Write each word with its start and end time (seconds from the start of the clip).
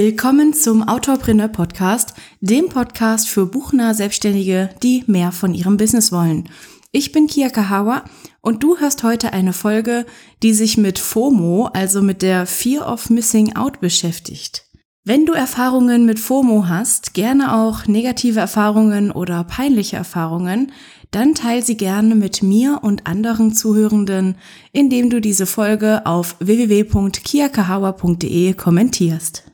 Willkommen 0.00 0.54
zum 0.54 0.86
Autorpreneur 0.86 1.48
Podcast, 1.48 2.14
dem 2.40 2.68
Podcast 2.68 3.28
für 3.28 3.46
buchnahe 3.46 3.94
Selbstständige, 3.94 4.70
die 4.80 5.02
mehr 5.08 5.32
von 5.32 5.54
ihrem 5.54 5.76
Business 5.76 6.12
wollen. 6.12 6.48
Ich 6.92 7.10
bin 7.10 7.26
Kia 7.26 7.48
Kahawa 7.48 8.04
und 8.40 8.62
du 8.62 8.78
hörst 8.78 9.02
heute 9.02 9.32
eine 9.32 9.52
Folge, 9.52 10.06
die 10.44 10.54
sich 10.54 10.78
mit 10.78 11.00
FOMO, 11.00 11.70
also 11.72 12.00
mit 12.00 12.22
der 12.22 12.46
Fear 12.46 12.88
of 12.88 13.10
Missing 13.10 13.56
Out 13.56 13.80
beschäftigt. 13.80 14.66
Wenn 15.02 15.26
du 15.26 15.32
Erfahrungen 15.32 16.06
mit 16.06 16.20
FOMO 16.20 16.68
hast, 16.68 17.12
gerne 17.12 17.56
auch 17.56 17.88
negative 17.88 18.38
Erfahrungen 18.38 19.10
oder 19.10 19.42
peinliche 19.42 19.96
Erfahrungen, 19.96 20.70
dann 21.10 21.34
teil 21.34 21.64
sie 21.64 21.76
gerne 21.76 22.14
mit 22.14 22.40
mir 22.40 22.78
und 22.82 23.08
anderen 23.08 23.52
Zuhörenden, 23.52 24.36
indem 24.70 25.10
du 25.10 25.20
diese 25.20 25.46
Folge 25.46 26.06
auf 26.06 26.36
www.kiakahawa.de 26.38 28.54
kommentierst. 28.54 29.47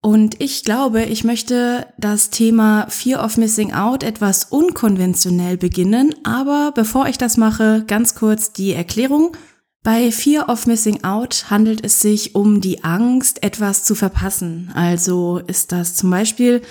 Und 0.00 0.40
ich 0.40 0.64
glaube, 0.64 1.02
ich 1.02 1.24
möchte 1.24 1.86
das 1.98 2.30
Thema 2.30 2.86
Fear 2.88 3.24
of 3.24 3.36
Missing 3.36 3.72
Out 3.72 4.04
etwas 4.04 4.44
unkonventionell 4.44 5.56
beginnen, 5.56 6.14
aber 6.22 6.72
bevor 6.72 7.08
ich 7.08 7.18
das 7.18 7.36
mache, 7.36 7.84
ganz 7.86 8.14
kurz 8.14 8.52
die 8.52 8.72
Erklärung. 8.72 9.36
Bei 9.82 10.12
Fear 10.12 10.48
of 10.48 10.66
Missing 10.66 11.02
Out 11.02 11.46
handelt 11.50 11.84
es 11.84 12.00
sich 12.00 12.34
um 12.34 12.60
die 12.60 12.84
Angst, 12.84 13.42
etwas 13.42 13.84
zu 13.84 13.94
verpassen. 13.94 14.70
Also 14.74 15.40
ist 15.46 15.72
das 15.72 15.94
zum 15.94 16.10
Beispiel 16.10 16.62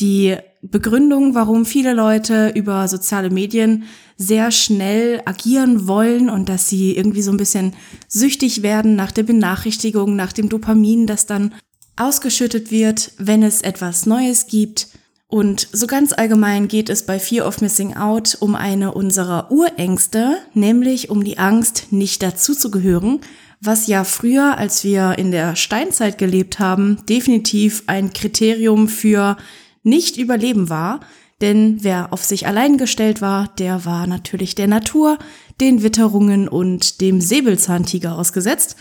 die 0.00 0.36
Begründung, 0.60 1.34
warum 1.34 1.66
viele 1.66 1.94
Leute 1.94 2.52
über 2.54 2.88
soziale 2.88 3.30
Medien 3.30 3.84
sehr 4.16 4.50
schnell 4.50 5.22
agieren 5.24 5.86
wollen 5.86 6.30
und 6.30 6.48
dass 6.48 6.68
sie 6.68 6.96
irgendwie 6.96 7.22
so 7.22 7.30
ein 7.30 7.36
bisschen 7.36 7.74
süchtig 8.08 8.62
werden 8.62 8.96
nach 8.96 9.12
der 9.12 9.24
Benachrichtigung, 9.24 10.16
nach 10.16 10.32
dem 10.32 10.48
Dopamin, 10.48 11.06
das 11.06 11.26
dann 11.26 11.54
ausgeschüttet 11.96 12.70
wird, 12.70 13.12
wenn 13.18 13.42
es 13.42 13.62
etwas 13.62 14.06
Neues 14.06 14.46
gibt. 14.46 14.88
Und 15.26 15.68
so 15.72 15.86
ganz 15.86 16.12
allgemein 16.12 16.68
geht 16.68 16.88
es 16.88 17.06
bei 17.06 17.18
Fear 17.18 17.46
of 17.46 17.60
Missing 17.60 17.96
Out 17.96 18.36
um 18.40 18.54
eine 18.54 18.92
unserer 18.92 19.50
Urängste, 19.50 20.36
nämlich 20.52 21.10
um 21.10 21.24
die 21.24 21.38
Angst, 21.38 21.88
nicht 21.90 22.22
dazuzugehören, 22.22 23.20
was 23.60 23.86
ja 23.86 24.04
früher, 24.04 24.58
als 24.58 24.84
wir 24.84 25.18
in 25.18 25.30
der 25.30 25.56
Steinzeit 25.56 26.18
gelebt 26.18 26.58
haben, 26.58 27.04
definitiv 27.08 27.84
ein 27.86 28.12
Kriterium 28.12 28.88
für 28.88 29.36
nicht 29.82 30.16
überleben 30.16 30.68
war. 30.68 31.00
Denn 31.40 31.78
wer 31.82 32.12
auf 32.12 32.22
sich 32.24 32.46
allein 32.46 32.78
gestellt 32.78 33.20
war, 33.20 33.48
der 33.58 33.84
war 33.84 34.06
natürlich 34.06 34.54
der 34.54 34.68
Natur, 34.68 35.18
den 35.60 35.82
Witterungen 35.82 36.48
und 36.48 37.00
dem 37.00 37.20
Säbelzahntiger 37.20 38.16
ausgesetzt. 38.16 38.76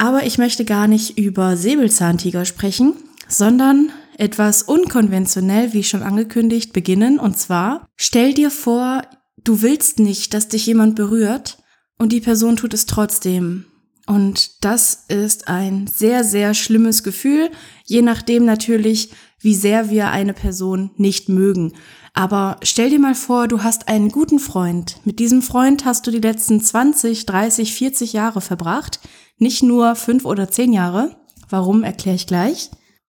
Aber 0.00 0.24
ich 0.24 0.38
möchte 0.38 0.64
gar 0.64 0.88
nicht 0.88 1.18
über 1.18 1.58
Säbelzahntiger 1.58 2.46
sprechen, 2.46 2.94
sondern 3.28 3.92
etwas 4.16 4.62
unkonventionell, 4.62 5.74
wie 5.74 5.84
schon 5.84 6.02
angekündigt, 6.02 6.72
beginnen. 6.72 7.18
Und 7.18 7.36
zwar, 7.36 7.86
stell 7.96 8.32
dir 8.32 8.50
vor, 8.50 9.02
du 9.44 9.60
willst 9.60 9.98
nicht, 9.98 10.32
dass 10.32 10.48
dich 10.48 10.64
jemand 10.64 10.96
berührt 10.96 11.58
und 11.98 12.12
die 12.12 12.22
Person 12.22 12.56
tut 12.56 12.72
es 12.72 12.86
trotzdem. 12.86 13.66
Und 14.06 14.64
das 14.64 15.04
ist 15.08 15.48
ein 15.48 15.86
sehr, 15.86 16.24
sehr 16.24 16.54
schlimmes 16.54 17.02
Gefühl, 17.02 17.50
je 17.84 18.00
nachdem 18.00 18.46
natürlich, 18.46 19.10
wie 19.38 19.54
sehr 19.54 19.90
wir 19.90 20.08
eine 20.08 20.32
Person 20.32 20.92
nicht 20.96 21.28
mögen. 21.28 21.74
Aber 22.14 22.56
stell 22.62 22.90
dir 22.90 22.98
mal 22.98 23.14
vor, 23.14 23.48
du 23.48 23.62
hast 23.62 23.88
einen 23.88 24.10
guten 24.10 24.38
Freund. 24.38 24.96
Mit 25.04 25.18
diesem 25.18 25.42
Freund 25.42 25.84
hast 25.84 26.06
du 26.06 26.10
die 26.10 26.18
letzten 26.18 26.60
20, 26.60 27.26
30, 27.26 27.74
40 27.74 28.12
Jahre 28.14 28.40
verbracht. 28.40 29.00
Nicht 29.40 29.62
nur 29.62 29.96
fünf 29.96 30.24
oder 30.26 30.50
zehn 30.50 30.72
Jahre. 30.72 31.16
Warum, 31.48 31.82
erkläre 31.82 32.14
ich 32.14 32.28
gleich. 32.28 32.70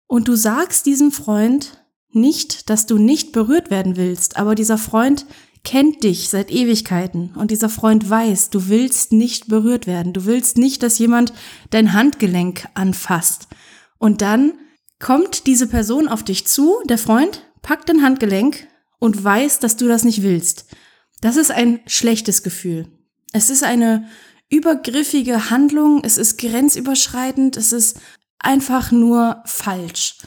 Und 0.07 0.27
du 0.27 0.35
sagst 0.35 0.85
diesem 0.85 1.11
Freund 1.11 1.83
nicht, 2.11 2.69
dass 2.69 2.85
du 2.85 2.97
nicht 2.97 3.31
berührt 3.31 3.71
werden 3.71 3.95
willst, 3.95 4.37
aber 4.37 4.53
dieser 4.53 4.77
Freund 4.77 5.25
kennt 5.63 6.03
dich 6.03 6.29
seit 6.29 6.51
Ewigkeiten 6.51 7.33
und 7.35 7.51
dieser 7.51 7.69
Freund 7.69 8.09
weiß, 8.09 8.49
du 8.49 8.67
willst 8.67 9.11
nicht 9.13 9.47
berührt 9.47 9.87
werden. 9.87 10.13
Du 10.13 10.25
willst 10.25 10.57
nicht, 10.57 10.83
dass 10.83 10.99
jemand 10.99 11.33
dein 11.69 11.93
Handgelenk 11.93 12.67
anfasst. 12.73 13.47
Und 13.97 14.21
dann 14.21 14.53
kommt 14.99 15.47
diese 15.47 15.67
Person 15.67 16.07
auf 16.07 16.23
dich 16.23 16.45
zu, 16.45 16.75
der 16.85 16.97
Freund 16.97 17.41
packt 17.61 17.89
dein 17.89 18.03
Handgelenk 18.03 18.67
und 18.99 19.23
weiß, 19.23 19.59
dass 19.59 19.77
du 19.77 19.87
das 19.87 20.03
nicht 20.03 20.23
willst. 20.23 20.65
Das 21.21 21.37
ist 21.37 21.51
ein 21.51 21.79
schlechtes 21.85 22.43
Gefühl. 22.43 22.87
Es 23.33 23.49
ist 23.49 23.63
eine 23.63 24.07
übergriffige 24.49 25.49
Handlung, 25.49 26.01
es 26.03 26.17
ist 26.17 26.37
grenzüberschreitend, 26.37 27.57
es 27.57 27.71
ist 27.71 27.99
einfach 28.39 28.91
nur 28.91 29.41
falsch. 29.45 30.17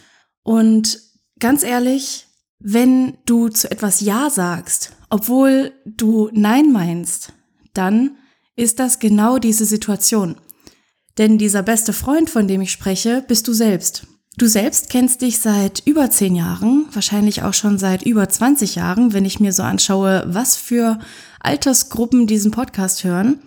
Und 0.43 1.01
ganz 1.39 1.63
ehrlich, 1.63 2.27
wenn 2.59 3.17
du 3.25 3.49
zu 3.49 3.71
etwas 3.71 4.01
Ja 4.01 4.31
sagst, 4.31 4.93
obwohl 5.09 5.73
du 5.85 6.29
Nein 6.33 6.73
meinst, 6.73 7.33
dann 7.73 8.17
ist 8.57 8.79
das 8.79 8.99
genau 8.99 9.39
diese 9.39 9.65
Situation. 9.65 10.37
Denn 11.19 11.39
dieser 11.39 11.63
beste 11.63 11.93
Freund, 11.93 12.31
von 12.31 12.47
dem 12.47 12.61
ich 12.61 12.73
spreche, 12.73 13.25
bist 13.27 13.49
du 13.49 13.53
selbst. 13.53 14.07
Du 14.37 14.47
selbst 14.47 14.91
kennst 14.91 15.23
dich 15.23 15.39
seit 15.39 15.83
über 15.87 16.11
zehn 16.11 16.37
Jahren, 16.37 16.87
wahrscheinlich 16.93 17.43
auch 17.43 17.53
schon 17.53 17.79
seit 17.79 18.03
über 18.07 18.29
20 18.29 18.77
Jahren, 18.77 19.13
wenn 19.13 19.25
ich 19.25 19.41
mir 19.41 19.53
so 19.53 19.63
anschaue, 19.63 20.25
was 20.27 20.57
für 20.57 20.99
Altersgruppen 21.41 22.27
diesen 22.27 22.51
Podcast 22.51 23.05
hören. 23.05 23.41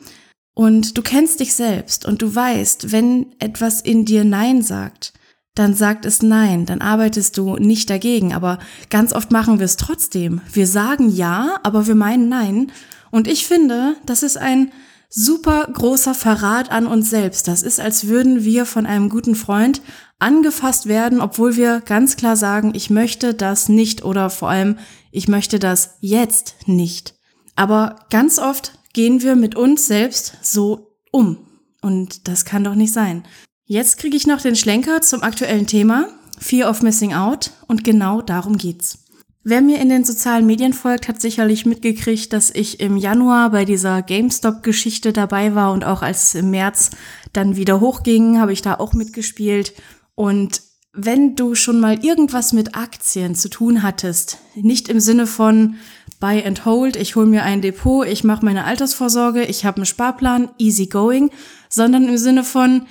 Und 0.53 0.97
du 0.97 1.01
kennst 1.01 1.39
dich 1.39 1.53
selbst 1.53 2.05
und 2.05 2.21
du 2.21 2.33
weißt, 2.33 2.91
wenn 2.91 3.33
etwas 3.39 3.81
in 3.81 4.05
dir 4.05 4.23
Nein 4.23 4.61
sagt, 4.61 5.13
dann 5.55 5.75
sagt 5.75 6.05
es 6.05 6.21
Nein, 6.21 6.65
dann 6.65 6.81
arbeitest 6.81 7.37
du 7.37 7.55
nicht 7.57 7.89
dagegen. 7.89 8.33
Aber 8.33 8.59
ganz 8.89 9.13
oft 9.13 9.31
machen 9.31 9.59
wir 9.59 9.65
es 9.65 9.77
trotzdem. 9.77 10.41
Wir 10.51 10.67
sagen 10.67 11.09
Ja, 11.09 11.59
aber 11.63 11.87
wir 11.87 11.95
meinen 11.95 12.29
Nein. 12.29 12.71
Und 13.11 13.27
ich 13.27 13.45
finde, 13.45 13.95
das 14.05 14.23
ist 14.23 14.37
ein 14.37 14.71
super 15.09 15.67
großer 15.71 16.15
Verrat 16.15 16.71
an 16.71 16.87
uns 16.87 17.09
selbst. 17.11 17.47
Das 17.47 17.61
ist, 17.61 17.79
als 17.79 18.07
würden 18.07 18.43
wir 18.43 18.65
von 18.65 18.87
einem 18.87 19.09
guten 19.09 19.35
Freund 19.35 19.81
angefasst 20.17 20.87
werden, 20.87 21.21
obwohl 21.21 21.55
wir 21.55 21.81
ganz 21.81 22.15
klar 22.15 22.35
sagen, 22.35 22.71
ich 22.73 22.89
möchte 22.89 23.35
das 23.35 23.69
nicht 23.69 24.03
oder 24.03 24.31
vor 24.31 24.49
allem, 24.49 24.79
ich 25.11 25.27
möchte 25.27 25.59
das 25.59 25.97
jetzt 25.99 26.67
nicht. 26.67 27.13
Aber 27.55 27.97
ganz 28.09 28.39
oft 28.39 28.73
gehen 28.93 29.21
wir 29.21 29.35
mit 29.35 29.55
uns 29.55 29.87
selbst 29.87 30.37
so 30.41 30.95
um. 31.11 31.37
Und 31.81 32.27
das 32.27 32.45
kann 32.45 32.63
doch 32.63 32.75
nicht 32.75 32.93
sein. 32.93 33.23
Jetzt 33.65 33.97
kriege 33.97 34.15
ich 34.15 34.27
noch 34.27 34.41
den 34.41 34.55
Schlenker 34.55 35.01
zum 35.01 35.23
aktuellen 35.23 35.67
Thema, 35.67 36.07
Fear 36.39 36.69
of 36.69 36.81
Missing 36.81 37.13
Out, 37.13 37.51
und 37.67 37.83
genau 37.83 38.21
darum 38.21 38.57
geht's. 38.57 38.99
Wer 39.45 39.61
mir 39.61 39.81
in 39.81 39.89
den 39.89 40.05
sozialen 40.05 40.45
Medien 40.45 40.71
folgt, 40.71 41.09
hat 41.09 41.19
sicherlich 41.19 41.65
mitgekriegt, 41.65 42.31
dass 42.31 42.49
ich 42.49 42.79
im 42.79 42.95
Januar 42.95 43.49
bei 43.49 43.65
dieser 43.65 44.01
GameStop-Geschichte 44.01 45.11
dabei 45.11 45.53
war 45.53 45.73
und 45.73 45.83
auch 45.83 46.01
als 46.01 46.23
es 46.23 46.35
im 46.35 46.51
März 46.51 46.91
dann 47.33 47.57
wieder 47.57 47.81
hochging, 47.81 48.39
habe 48.39 48.53
ich 48.53 48.61
da 48.61 48.75
auch 48.75 48.93
mitgespielt. 48.93 49.73
Und 50.15 50.61
wenn 50.93 51.35
du 51.35 51.55
schon 51.55 51.81
mal 51.81 52.05
irgendwas 52.05 52.53
mit 52.53 52.75
Aktien 52.75 53.35
zu 53.35 53.49
tun 53.49 53.83
hattest, 53.83 54.37
nicht 54.55 54.87
im 54.87 55.01
Sinne 55.01 55.27
von 55.27 55.75
Buy 56.23 56.41
and 56.41 56.63
Hold, 56.63 56.95
ich 56.95 57.17
hole 57.17 57.25
mir 57.25 57.43
ein 57.43 57.61
Depot, 57.61 58.07
ich 58.07 58.23
mache 58.23 58.45
meine 58.45 58.63
Altersvorsorge, 58.63 59.43
ich 59.43 59.65
habe 59.65 59.75
einen 59.75 59.85
Sparplan, 59.85 60.51
easy 60.57 60.85
going, 60.85 61.31
sondern 61.67 62.07
im 62.07 62.17
Sinne 62.17 62.45
von, 62.45 62.85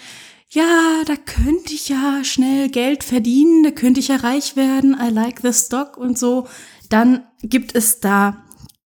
ja, 0.50 1.00
da 1.06 1.14
könnte 1.16 1.72
ich 1.72 1.88
ja 1.88 2.24
schnell 2.24 2.68
Geld 2.68 3.02
verdienen, 3.02 3.62
da 3.62 3.70
könnte 3.70 4.00
ich 4.00 4.08
ja 4.08 4.16
reich 4.16 4.54
werden, 4.54 4.94
I 5.00 5.08
like 5.08 5.40
the 5.40 5.54
stock 5.54 5.96
und 5.96 6.18
so, 6.18 6.46
dann 6.90 7.24
gibt 7.42 7.74
es 7.74 8.00
da 8.00 8.44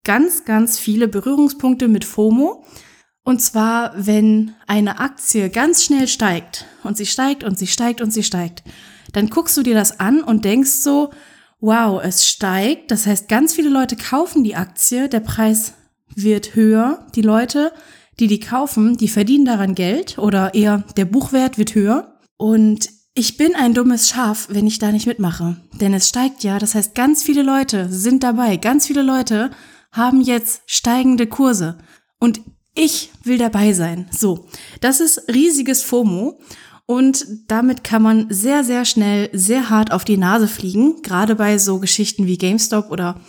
ganz, 0.04 0.44
ganz 0.44 0.78
viele 0.78 1.08
Berührungspunkte 1.08 1.88
mit 1.88 2.04
FOMO. 2.04 2.62
Und 3.24 3.40
zwar, 3.40 3.94
wenn 3.96 4.54
eine 4.66 5.00
Aktie 5.00 5.48
ganz 5.48 5.82
schnell 5.82 6.08
steigt 6.08 6.66
und 6.84 6.98
sie 6.98 7.06
steigt 7.06 7.42
und 7.42 7.58
sie 7.58 7.66
steigt 7.66 8.02
und 8.02 8.10
sie 8.10 8.22
steigt 8.22 8.64
dann 9.16 9.30
guckst 9.30 9.56
du 9.56 9.62
dir 9.62 9.74
das 9.74 9.98
an 9.98 10.22
und 10.22 10.44
denkst 10.44 10.82
so, 10.82 11.10
wow, 11.60 12.00
es 12.02 12.26
steigt. 12.26 12.90
Das 12.90 13.06
heißt, 13.06 13.28
ganz 13.28 13.54
viele 13.54 13.68
Leute 13.68 13.96
kaufen 13.96 14.44
die 14.44 14.56
Aktie, 14.56 15.08
der 15.08 15.20
Preis 15.20 15.74
wird 16.14 16.54
höher. 16.54 17.06
Die 17.14 17.22
Leute, 17.22 17.72
die 18.18 18.26
die 18.26 18.40
kaufen, 18.40 18.96
die 18.96 19.08
verdienen 19.08 19.44
daran 19.44 19.74
Geld 19.74 20.18
oder 20.18 20.54
eher 20.54 20.84
der 20.96 21.04
Buchwert 21.04 21.58
wird 21.58 21.74
höher. 21.74 22.18
Und 22.36 22.90
ich 23.14 23.36
bin 23.36 23.54
ein 23.54 23.74
dummes 23.74 24.10
Schaf, 24.10 24.48
wenn 24.50 24.66
ich 24.66 24.78
da 24.78 24.92
nicht 24.92 25.06
mitmache. 25.06 25.56
Denn 25.80 25.94
es 25.94 26.08
steigt 26.08 26.42
ja, 26.44 26.58
das 26.58 26.74
heißt, 26.74 26.94
ganz 26.94 27.22
viele 27.22 27.42
Leute 27.42 27.88
sind 27.90 28.22
dabei. 28.22 28.56
Ganz 28.56 28.86
viele 28.86 29.02
Leute 29.02 29.50
haben 29.92 30.20
jetzt 30.20 30.62
steigende 30.66 31.26
Kurse. 31.26 31.78
Und 32.18 32.40
ich 32.74 33.10
will 33.24 33.38
dabei 33.38 33.72
sein. 33.72 34.06
So, 34.10 34.46
das 34.82 35.00
ist 35.00 35.28
riesiges 35.32 35.82
FOMO. 35.82 36.38
Und 36.86 37.26
damit 37.48 37.82
kann 37.82 38.02
man 38.02 38.26
sehr, 38.30 38.62
sehr 38.62 38.84
schnell, 38.84 39.28
sehr 39.32 39.70
hart 39.70 39.92
auf 39.92 40.04
die 40.04 40.16
Nase 40.16 40.46
fliegen, 40.46 41.02
gerade 41.02 41.34
bei 41.34 41.58
so 41.58 41.80
Geschichten 41.80 42.26
wie 42.26 42.38
GameStop 42.38 42.90
oder 42.90 43.20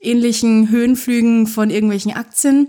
ähnlichen 0.00 0.68
Höhenflügen 0.68 1.46
von 1.46 1.70
irgendwelchen 1.70 2.12
Aktien. 2.12 2.68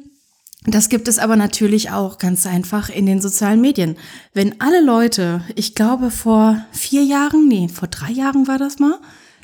Das 0.66 0.90
gibt 0.90 1.08
es 1.08 1.20
aber 1.20 1.36
natürlich 1.36 1.90
auch 1.90 2.18
ganz 2.18 2.46
einfach 2.46 2.90
in 2.90 3.06
den 3.06 3.22
sozialen 3.22 3.62
Medien. 3.62 3.98
Wenn 4.34 4.60
alle 4.62 4.84
Leute, 4.84 5.42
ich 5.56 5.74
glaube 5.74 6.12
vor 6.12 6.64
vier 6.72 7.04
Jahren, 7.04 7.48
nee, 7.48 7.68
vor 7.70 7.88
drei 7.88 8.12
Jahren 8.12 8.48
war 8.48 8.58
das 8.58 8.78
mal, 8.78 9.00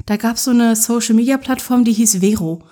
da 0.05 0.17
gab 0.17 0.35
es 0.35 0.43
so 0.43 0.51
eine 0.51 0.75
Social-Media-Plattform, 0.75 1.83
die 1.83 1.93
hieß 1.93 2.19
Vero. 2.19 2.63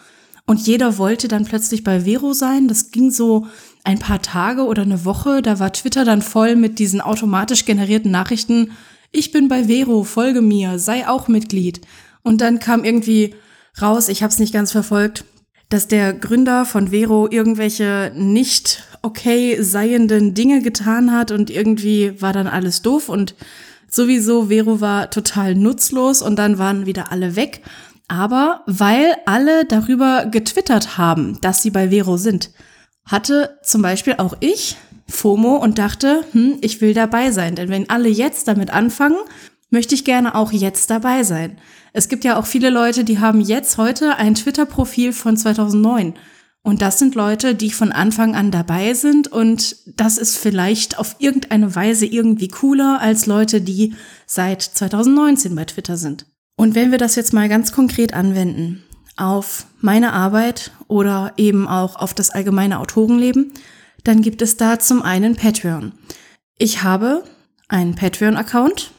Und 0.45 0.67
jeder 0.67 0.97
wollte 0.97 1.27
dann 1.29 1.45
plötzlich 1.45 1.83
bei 1.83 2.01
Vero 2.01 2.33
sein. 2.33 2.67
Das 2.67 2.91
ging 2.91 3.11
so 3.11 3.47
ein 3.83 3.99
paar 3.99 4.21
Tage 4.21 4.65
oder 4.65 4.83
eine 4.83 5.05
Woche. 5.05 5.41
Da 5.41 5.59
war 5.59 5.73
Twitter 5.73 6.05
dann 6.05 6.21
voll 6.21 6.55
mit 6.55 6.79
diesen 6.79 7.01
automatisch 7.01 7.65
generierten 7.65 8.11
Nachrichten. 8.11 8.71
Ich 9.11 9.31
bin 9.31 9.47
bei 9.47 9.65
Vero, 9.65 10.03
folge 10.03 10.41
mir, 10.41 10.79
sei 10.79 11.07
auch 11.07 11.27
Mitglied. 11.27 11.81
Und 12.23 12.41
dann 12.41 12.59
kam 12.59 12.83
irgendwie 12.83 13.35
raus, 13.81 14.09
ich 14.09 14.23
habe 14.23 14.31
es 14.31 14.39
nicht 14.39 14.53
ganz 14.53 14.71
verfolgt, 14.71 15.25
dass 15.69 15.87
der 15.87 16.13
Gründer 16.13 16.65
von 16.65 16.89
Vero 16.89 17.27
irgendwelche 17.29 18.11
nicht 18.15 18.83
okay 19.01 19.61
seienden 19.61 20.33
Dinge 20.33 20.61
getan 20.61 21.11
hat 21.11 21.31
und 21.31 21.49
irgendwie 21.49 22.21
war 22.21 22.31
dann 22.31 22.47
alles 22.47 22.81
doof 22.81 23.09
und 23.09 23.35
sowieso 23.89 24.47
Vero 24.49 24.81
war 24.81 25.09
total 25.09 25.55
nutzlos 25.55 26.21
und 26.21 26.37
dann 26.37 26.57
waren 26.57 26.85
wieder 26.85 27.11
alle 27.11 27.35
weg. 27.35 27.61
Aber 28.07 28.61
weil 28.65 29.15
alle 29.25 29.65
darüber 29.65 30.25
getwittert 30.25 30.97
haben, 30.97 31.39
dass 31.41 31.63
sie 31.63 31.71
bei 31.71 31.89
Vero 31.89 32.17
sind, 32.17 32.51
hatte 33.05 33.57
zum 33.63 33.81
Beispiel 33.81 34.15
auch 34.17 34.35
ich 34.39 34.77
FOMO 35.07 35.57
und 35.57 35.77
dachte, 35.77 36.25
hm, 36.31 36.57
ich 36.61 36.81
will 36.81 36.93
dabei 36.93 37.31
sein. 37.31 37.55
Denn 37.55 37.69
wenn 37.69 37.89
alle 37.89 38.09
jetzt 38.09 38.47
damit 38.47 38.71
anfangen, 38.71 39.17
möchte 39.69 39.95
ich 39.95 40.05
gerne 40.05 40.35
auch 40.35 40.51
jetzt 40.51 40.89
dabei 40.89 41.23
sein. 41.23 41.57
Es 41.93 42.09
gibt 42.09 42.23
ja 42.23 42.37
auch 42.37 42.45
viele 42.45 42.69
Leute, 42.69 43.03
die 43.03 43.19
haben 43.19 43.41
jetzt 43.41 43.77
heute 43.77 44.15
ein 44.15 44.35
Twitter-Profil 44.35 45.13
von 45.13 45.35
2009. 45.35 46.13
Und 46.65 46.81
das 46.81 46.97
sind 46.97 47.13
Leute, 47.13 47.55
die 47.55 47.71
von 47.71 47.91
Anfang 47.91 48.35
an 48.35 48.49
dabei 48.49 48.93
sind 48.93 49.27
und 49.27 49.75
das 49.97 50.17
ist 50.17 50.37
vielleicht 50.37 50.97
auf 50.97 51.17
irgendeine 51.19 51.75
Weise 51.75 52.05
irgendwie 52.05 52.47
cooler 52.47 53.01
als 53.01 53.25
Leute, 53.25 53.59
die 53.59 53.95
seit 54.25 54.61
2019 54.61 55.53
bei 55.55 55.65
Twitter 55.65 55.97
sind. 55.97 56.25
Und 56.55 56.73
wenn 56.73 56.91
wir 56.91 56.97
das 56.97 57.15
jetzt 57.15 57.33
mal 57.33 57.49
ganz 57.49 57.73
konkret 57.73 58.13
anwenden 58.13 58.81
auf 59.17 59.67
meine 59.79 60.13
Arbeit 60.13 60.71
oder 60.87 61.33
eben 61.37 61.67
auch 61.67 61.95
auf 61.95 62.13
das 62.13 62.29
allgemeine 62.29 62.79
Autorenleben, 62.79 63.51
dann 64.03 64.21
gibt 64.21 64.41
es 64.41 64.57
da 64.57 64.79
zum 64.79 65.01
einen 65.01 65.35
Patreon. 65.35 65.93
Ich 66.57 66.83
habe 66.83 67.23
einen 67.67 67.95
Patreon-Account 67.95 68.91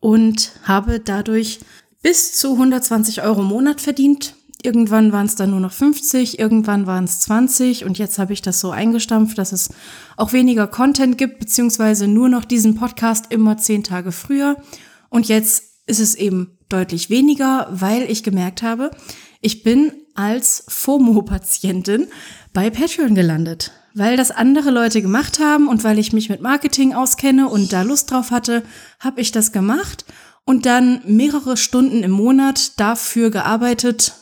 und 0.00 0.52
habe 0.64 1.00
dadurch 1.00 1.60
bis 2.02 2.36
zu 2.36 2.52
120 2.52 3.22
Euro 3.22 3.40
im 3.40 3.48
Monat 3.48 3.80
verdient. 3.80 4.34
Irgendwann 4.62 5.12
waren 5.12 5.26
es 5.26 5.36
dann 5.36 5.50
nur 5.50 5.60
noch 5.60 5.72
50, 5.72 6.38
irgendwann 6.38 6.86
waren 6.86 7.04
es 7.04 7.20
20 7.20 7.84
und 7.84 7.98
jetzt 7.98 8.18
habe 8.18 8.34
ich 8.34 8.42
das 8.42 8.60
so 8.60 8.70
eingestampft, 8.70 9.38
dass 9.38 9.52
es 9.52 9.70
auch 10.16 10.32
weniger 10.32 10.66
Content 10.66 11.16
gibt, 11.16 11.38
beziehungsweise 11.38 12.06
nur 12.06 12.28
noch 12.28 12.44
diesen 12.44 12.74
Podcast 12.74 13.26
immer 13.30 13.56
zehn 13.56 13.84
Tage 13.84 14.12
früher. 14.12 14.56
Und 15.08 15.28
jetzt 15.28 15.64
ist 15.86 16.00
es 16.00 16.14
eben 16.14 16.58
deutlich 16.68 17.08
weniger, 17.08 17.68
weil 17.70 18.02
ich 18.02 18.22
gemerkt 18.22 18.62
habe, 18.62 18.90
ich 19.40 19.62
bin 19.62 19.92
als 20.14 20.64
FOMO-Patientin 20.68 22.08
bei 22.52 22.70
Patreon 22.70 23.14
gelandet, 23.14 23.72
weil 23.94 24.16
das 24.16 24.30
andere 24.30 24.70
Leute 24.70 25.02
gemacht 25.02 25.38
haben 25.38 25.68
und 25.68 25.84
weil 25.84 25.98
ich 25.98 26.12
mich 26.12 26.28
mit 26.28 26.40
Marketing 26.42 26.94
auskenne 26.94 27.48
und 27.48 27.72
da 27.72 27.82
Lust 27.82 28.10
drauf 28.10 28.30
hatte, 28.30 28.62
habe 28.98 29.20
ich 29.20 29.32
das 29.32 29.52
gemacht 29.52 30.04
und 30.44 30.66
dann 30.66 31.00
mehrere 31.06 31.56
Stunden 31.56 32.02
im 32.02 32.10
Monat 32.10 32.78
dafür 32.78 33.30
gearbeitet, 33.30 34.14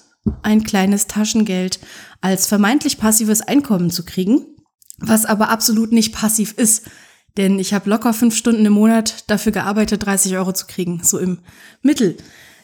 ein 0.43 0.63
kleines 0.63 1.07
Taschengeld 1.07 1.81
als 2.21 2.47
vermeintlich 2.47 2.99
passives 2.99 3.41
Einkommen 3.41 3.91
zu 3.91 4.05
kriegen, 4.05 4.45
was 4.99 5.25
aber 5.25 5.49
absolut 5.49 5.93
nicht 5.93 6.15
passiv 6.15 6.53
ist. 6.53 6.85
Denn 7.37 7.59
ich 7.59 7.73
habe 7.73 7.89
locker 7.89 8.13
fünf 8.13 8.37
Stunden 8.37 8.67
im 8.67 8.73
Monat 8.73 9.25
dafür 9.29 9.53
gearbeitet, 9.53 10.05
30 10.05 10.37
Euro 10.37 10.53
zu 10.53 10.67
kriegen, 10.67 11.01
so 11.03 11.19
im 11.19 11.39
Mittel. 11.83 12.17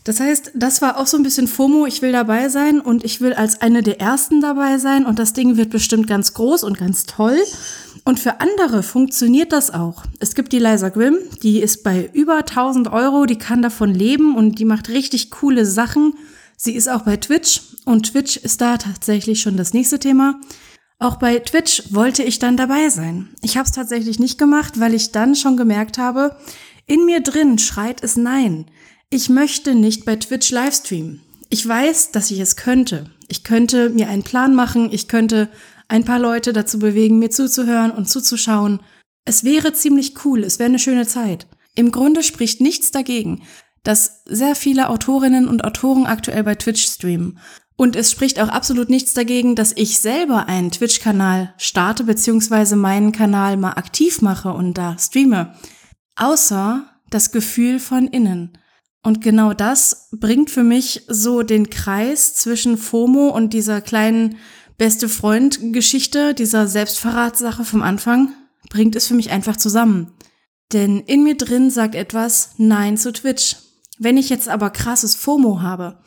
Das 0.05 0.21
heißt, 0.21 0.53
das 0.55 0.83
war 0.83 0.99
auch 0.99 1.07
so 1.07 1.17
ein 1.17 1.23
bisschen 1.23 1.49
FOMO, 1.49 1.87
ich 1.87 2.03
will 2.03 2.13
dabei 2.13 2.51
sein 2.51 2.81
und 2.81 3.05
ich 3.05 3.23
will 3.23 3.33
als 3.33 3.63
eine 3.63 3.83
der 3.83 4.01
ersten 4.01 4.43
dabei 4.43 4.77
sein 4.77 5.07
und 5.07 5.19
das 5.19 5.33
Ding 5.33 5.57
wird 5.57 5.71
bestimmt 5.71 6.07
ganz 6.07 6.35
groß 6.35 6.63
und 6.63 6.77
ganz 6.77 7.07
toll. 7.07 7.39
Und 8.05 8.21
für 8.21 8.43
andere 8.43 8.83
funktioniert 8.83 9.53
das 9.53 9.73
auch. 9.73 10.05
Es 10.21 10.35
gibt 10.35 10.53
die 10.53 10.59
Liza 10.59 10.91
Grimm, 10.91 11.17
die 11.43 11.61
ist 11.61 11.83
bei 11.83 12.11
über 12.13 12.37
1000 12.37 12.93
Euro, 12.93 13.25
die 13.25 13.39
kann 13.39 13.63
davon 13.63 13.95
leben 13.95 14.37
und 14.37 14.59
die 14.59 14.67
macht 14.67 14.91
richtig 14.91 15.31
coole 15.31 15.65
Sachen. 15.65 16.13
Sie 16.59 16.75
ist 16.75 16.89
auch 16.89 17.03
bei 17.03 17.17
Twitch 17.17 17.63
und 17.87 18.13
Twitch 18.13 18.37
ist 18.37 18.61
da 18.61 18.77
tatsächlich 18.77 19.41
schon 19.41 19.57
das 19.57 19.73
nächste 19.73 19.99
Thema. 19.99 20.39
Auch 20.99 21.17
bei 21.17 21.39
Twitch 21.39 21.95
wollte 21.95 22.23
ich 22.23 22.39
dann 22.39 22.59
dabei 22.59 22.91
sein. 22.91 23.31
Ich 23.41 23.57
habe 23.57 23.67
es 23.67 23.73
tatsächlich 23.73 24.19
nicht 24.19 24.39
gemacht, 24.39 24.79
weil 24.79 24.93
ich 24.93 25.13
dann 25.13 25.35
schon 25.35 25.57
gemerkt 25.57 25.97
habe, 25.97 26.37
in 26.87 27.07
mir 27.07 27.21
drin 27.21 27.59
schreit 27.59 28.03
es 28.03 28.17
Nein. 28.17 28.67
Ich 29.15 29.29
möchte 29.29 29.77
nicht 29.77 30.05
bei 30.05 30.17
Twitch 30.17 30.51
Livestreamen. 30.51 31.21
Ich 31.49 31.69
weiß, 31.69 32.11
dass 32.11 32.33
ich 32.33 32.41
es 32.41 32.57
könnte. 32.57 33.13
Ich 33.29 33.45
könnte 33.45 33.91
mir 33.91 34.09
einen 34.09 34.25
Plan 34.25 34.57
machen, 34.57 34.89
ich 34.91 35.07
könnte 35.07 35.49
ein 35.87 36.05
paar 36.05 36.19
Leute 36.19 36.53
dazu 36.53 36.81
bewegen, 36.81 37.21
mir 37.21 37.31
zuzuhören 37.31 37.93
und 37.93 38.09
zuzuschauen. 38.09 38.81
Es 39.25 39.45
wäre 39.45 39.73
ziemlich 39.73 40.25
cool, 40.25 40.43
es 40.43 40.59
wäre 40.59 40.69
eine 40.69 40.81
schöne 40.81 41.07
Zeit. 41.07 41.47
Im 41.77 41.93
Grunde 41.93 42.25
spricht 42.25 42.61
nichts 42.61 42.91
dagegen, 42.91 43.45
dass 43.85 44.25
sehr 44.25 44.57
viele 44.57 44.89
Autorinnen 44.89 45.47
und 45.47 45.63
Autoren 45.63 46.07
aktuell 46.07 46.43
bei 46.43 46.57
Twitch 46.57 46.85
streamen. 46.85 47.39
Und 47.77 47.95
es 47.95 48.11
spricht 48.11 48.41
auch 48.41 48.49
absolut 48.49 48.91
nichts 48.91 49.15
dagegen, 49.15 49.55
dass 49.55 49.71
ich 49.77 50.01
selber 50.01 50.49
einen 50.49 50.73
Twitch-Kanal 50.73 51.55
starte, 51.57 52.03
beziehungsweise 52.03 52.75
meinen 52.75 53.13
Kanal 53.13 53.59
mal 53.59 53.75
aktiv 53.75 54.23
mache 54.23 54.53
und 54.53 54.75
da 54.75 54.97
streame. 54.99 55.55
Außer 56.17 56.85
das 57.11 57.31
Gefühl 57.31 57.79
von 57.79 58.09
innen. 58.09 58.59
Und 59.05 59.21
genau 59.21 59.53
das 59.53 60.09
bringt 60.13 60.51
für 60.51 60.65
mich 60.65 61.03
so 61.09 61.43
den 61.43 61.69
Kreis 61.69 62.35
zwischen 62.35 62.79
FOMO 62.79 63.29
und 63.29 63.53
dieser 63.53 63.83
kleinen 63.83 64.39
beste 64.79 65.11
Freund 65.11 65.59
Geschichte, 65.75 66.33
dieser 66.33 66.67
Selbstverratssache 66.67 67.65
vom 67.65 67.83
Anfang, 67.83 68.33
bringt 68.71 68.97
es 68.97 69.07
für 69.07 69.15
mich 69.15 69.31
einfach 69.31 69.59
zusammen. 69.59 70.15
Denn 70.73 71.01
in 71.01 71.23
mir 71.23 71.37
drin 71.37 71.69
sagt 71.69 71.95
etwas 71.95 72.55
Nein 72.57 72.97
zu 72.97 73.13
Twitch. 73.13 73.57
Wenn 73.99 74.17
ich 74.17 74.31
jetzt 74.31 74.49
aber 74.49 74.71
krasses 74.71 75.15
FOMO 75.15 75.61
habe 75.61 75.99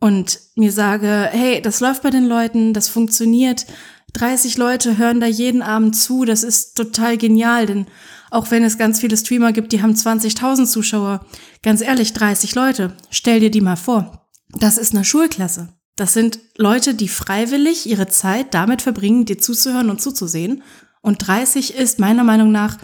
und 0.00 0.40
mir 0.56 0.72
sage, 0.72 1.28
hey, 1.30 1.60
das 1.60 1.80
läuft 1.80 2.02
bei 2.02 2.10
den 2.10 2.26
Leuten, 2.26 2.72
das 2.72 2.88
funktioniert, 2.88 3.66
30 4.14 4.56
Leute 4.56 4.96
hören 4.96 5.20
da 5.20 5.26
jeden 5.26 5.60
Abend 5.60 5.94
zu, 5.96 6.24
das 6.24 6.42
ist 6.42 6.78
total 6.78 7.18
genial, 7.18 7.66
denn 7.66 7.86
auch 8.30 8.50
wenn 8.50 8.64
es 8.64 8.78
ganz 8.78 9.00
viele 9.00 9.16
Streamer 9.16 9.52
gibt, 9.52 9.72
die 9.72 9.82
haben 9.82 9.94
20.000 9.94 10.66
Zuschauer. 10.66 11.24
Ganz 11.62 11.80
ehrlich, 11.80 12.12
30 12.12 12.54
Leute. 12.54 12.96
Stell 13.10 13.40
dir 13.40 13.50
die 13.50 13.60
mal 13.60 13.76
vor. 13.76 14.28
Das 14.58 14.78
ist 14.78 14.94
eine 14.94 15.04
Schulklasse. 15.04 15.68
Das 15.96 16.12
sind 16.12 16.38
Leute, 16.56 16.94
die 16.94 17.08
freiwillig 17.08 17.86
ihre 17.86 18.06
Zeit 18.06 18.54
damit 18.54 18.82
verbringen, 18.82 19.24
dir 19.24 19.38
zuzuhören 19.38 19.90
und 19.90 20.00
zuzusehen. 20.00 20.62
Und 21.02 21.26
30 21.26 21.74
ist 21.74 21.98
meiner 21.98 22.24
Meinung 22.24 22.52
nach 22.52 22.78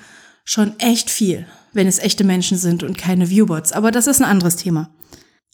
schon 0.45 0.79
echt 0.79 1.11
viel, 1.11 1.47
wenn 1.73 1.87
es 1.87 1.99
echte 1.99 2.25
Menschen 2.25 2.59
sind 2.59 2.83
und 2.83 2.99
keine 2.99 3.31
Viewbots. 3.31 3.73
Aber 3.73 3.91
das 3.91 4.07
ist 4.07 4.21
ein 4.21 4.29
anderes 4.29 4.57
Thema. 4.57 4.91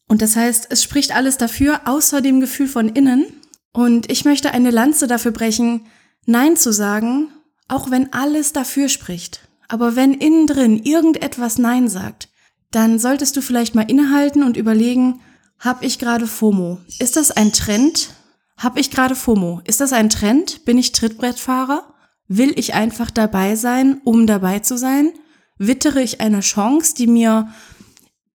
Und 0.09 0.23
das 0.23 0.37
heißt, 0.37 0.69
es 0.71 0.83
spricht 0.83 1.15
alles 1.15 1.37
dafür, 1.37 1.83
außer 1.85 2.21
dem 2.21 2.41
Gefühl 2.41 2.67
von 2.67 2.89
innen. 2.89 3.27
Und 3.73 4.11
ich 4.11 4.25
möchte 4.25 4.53
eine 4.53 4.71
Lanze 4.71 5.07
dafür 5.07 5.31
brechen, 5.31 5.87
Nein 6.27 6.57
zu 6.57 6.73
sagen, 6.73 7.29
auch 7.69 7.91
wenn 7.91 8.13
alles 8.13 8.53
dafür 8.53 8.89
spricht. 8.89 9.49
Aber 9.71 9.95
wenn 9.95 10.15
innen 10.15 10.49
drin 10.49 10.83
irgendetwas 10.83 11.57
Nein 11.57 11.89
sagt, 11.89 12.29
dann 12.73 12.99
solltest 12.99 13.37
du 13.37 13.41
vielleicht 13.41 13.77
mal 13.77 13.89
innehalten 13.89 14.43
und 14.43 14.57
überlegen, 14.57 15.21
hab 15.61 15.85
ich 15.85 16.01
gerade 16.01 16.27
FOMO? 16.27 16.79
Ist 16.99 17.17
das 17.17 17.31
ein 17.31 17.53
Trend? 17.53 18.11
Hab 18.57 18.77
ich 18.77 18.91
gerade 18.91 19.15
FOMO? 19.15 19.61
Ist 19.65 19.81
das 19.81 19.93
ein 19.93 20.11
Trend? 20.11 20.65
Bin 20.65 20.77
ich 20.77 20.91
Trittbrettfahrer? 20.91 21.95
Will 22.27 22.53
ich 22.59 22.75
einfach 22.75 23.13
dabei 23.13 23.55
sein, 23.55 24.01
um 24.03 24.27
dabei 24.27 24.59
zu 24.59 24.77
sein? 24.77 25.13
Wittere 25.57 26.03
ich 26.03 26.21
eine 26.21 26.41
Chance, 26.41 26.95
die 26.97 27.07
mir 27.07 27.49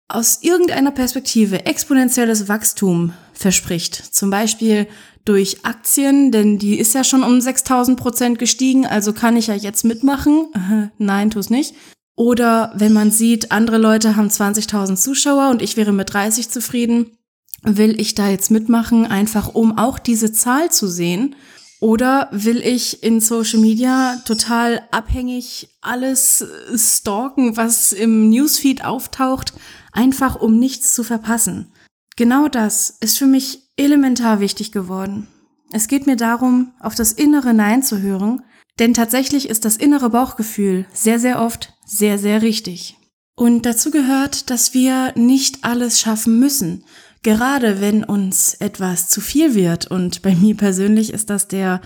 aus 0.07 0.43
irgendeiner 0.43 0.91
Perspektive 0.91 1.65
exponentielles 1.65 2.47
Wachstum 2.47 3.13
verspricht? 3.33 3.95
Zum 3.95 4.29
Beispiel 4.29 4.87
durch 5.25 5.65
Aktien, 5.65 6.31
denn 6.31 6.57
die 6.57 6.79
ist 6.79 6.93
ja 6.93 7.03
schon 7.03 7.23
um 7.23 7.39
6000 7.39 7.99
Prozent 7.99 8.39
gestiegen, 8.39 8.85
also 8.85 9.13
kann 9.13 9.37
ich 9.37 9.47
ja 9.47 9.55
jetzt 9.55 9.85
mitmachen. 9.85 10.91
Nein, 10.97 11.29
tu's 11.31 11.49
nicht. 11.49 11.75
Oder 12.15 12.73
wenn 12.75 12.93
man 12.93 13.11
sieht, 13.11 13.51
andere 13.51 13.77
Leute 13.77 14.15
haben 14.15 14.27
20.000 14.27 14.95
Zuschauer 14.97 15.49
und 15.49 15.61
ich 15.61 15.77
wäre 15.77 15.91
mit 15.91 16.13
30 16.13 16.49
zufrieden, 16.49 17.17
will 17.63 17.99
ich 17.99 18.13
da 18.13 18.29
jetzt 18.29 18.51
mitmachen, 18.51 19.05
einfach 19.05 19.55
um 19.55 19.77
auch 19.77 19.97
diese 19.97 20.31
Zahl 20.31 20.71
zu 20.71 20.87
sehen? 20.87 21.35
Oder 21.79 22.29
will 22.31 22.61
ich 22.61 23.03
in 23.03 23.19
Social 23.19 23.59
Media 23.59 24.15
total 24.25 24.83
abhängig 24.91 25.67
alles 25.81 26.45
stalken, 26.75 27.57
was 27.57 27.91
im 27.91 28.29
Newsfeed 28.29 28.85
auftaucht, 28.85 29.53
einfach 29.91 30.35
um 30.35 30.59
nichts 30.59 30.93
zu 30.93 31.03
verpassen? 31.03 31.73
Genau 32.15 32.47
das 32.47 32.95
ist 33.01 33.17
für 33.17 33.25
mich 33.25 33.62
elementar 33.77 34.39
wichtig 34.39 34.71
geworden. 34.71 35.27
Es 35.71 35.87
geht 35.87 36.05
mir 36.07 36.15
darum, 36.15 36.73
auf 36.79 36.95
das 36.95 37.11
innere 37.11 37.53
Nein 37.53 37.81
zu 37.81 38.01
hören, 38.01 38.41
Denn 38.79 38.93
tatsächlich 38.93 39.49
ist 39.49 39.65
das 39.65 39.77
innere 39.77 40.09
Bauchgefühl 40.09 40.85
sehr, 40.93 41.19
sehr 41.19 41.41
oft 41.41 41.73
sehr, 41.85 42.17
sehr 42.17 42.41
richtig. 42.41 42.97
Und 43.35 43.65
dazu 43.65 43.91
gehört, 43.91 44.49
dass 44.49 44.73
wir 44.73 45.13
nicht 45.15 45.63
alles 45.63 45.99
schaffen 45.99 46.39
müssen. 46.39 46.85
Gerade 47.23 47.81
wenn 47.81 48.03
uns 48.03 48.55
etwas 48.55 49.09
zu 49.09 49.21
viel 49.21 49.55
wird. 49.55 49.89
Und 49.89 50.21
bei 50.21 50.35
mir 50.35 50.55
persönlich 50.55 51.13
ist 51.13 51.29
das 51.29 51.47
der 51.47 51.81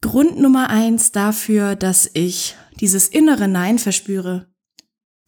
Grund 0.00 0.38
Nummer 0.38 0.68
eins 0.68 1.12
dafür, 1.12 1.76
dass 1.76 2.10
ich 2.12 2.56
dieses 2.80 3.08
innere 3.08 3.48
Nein 3.48 3.78
verspüre. 3.78 4.48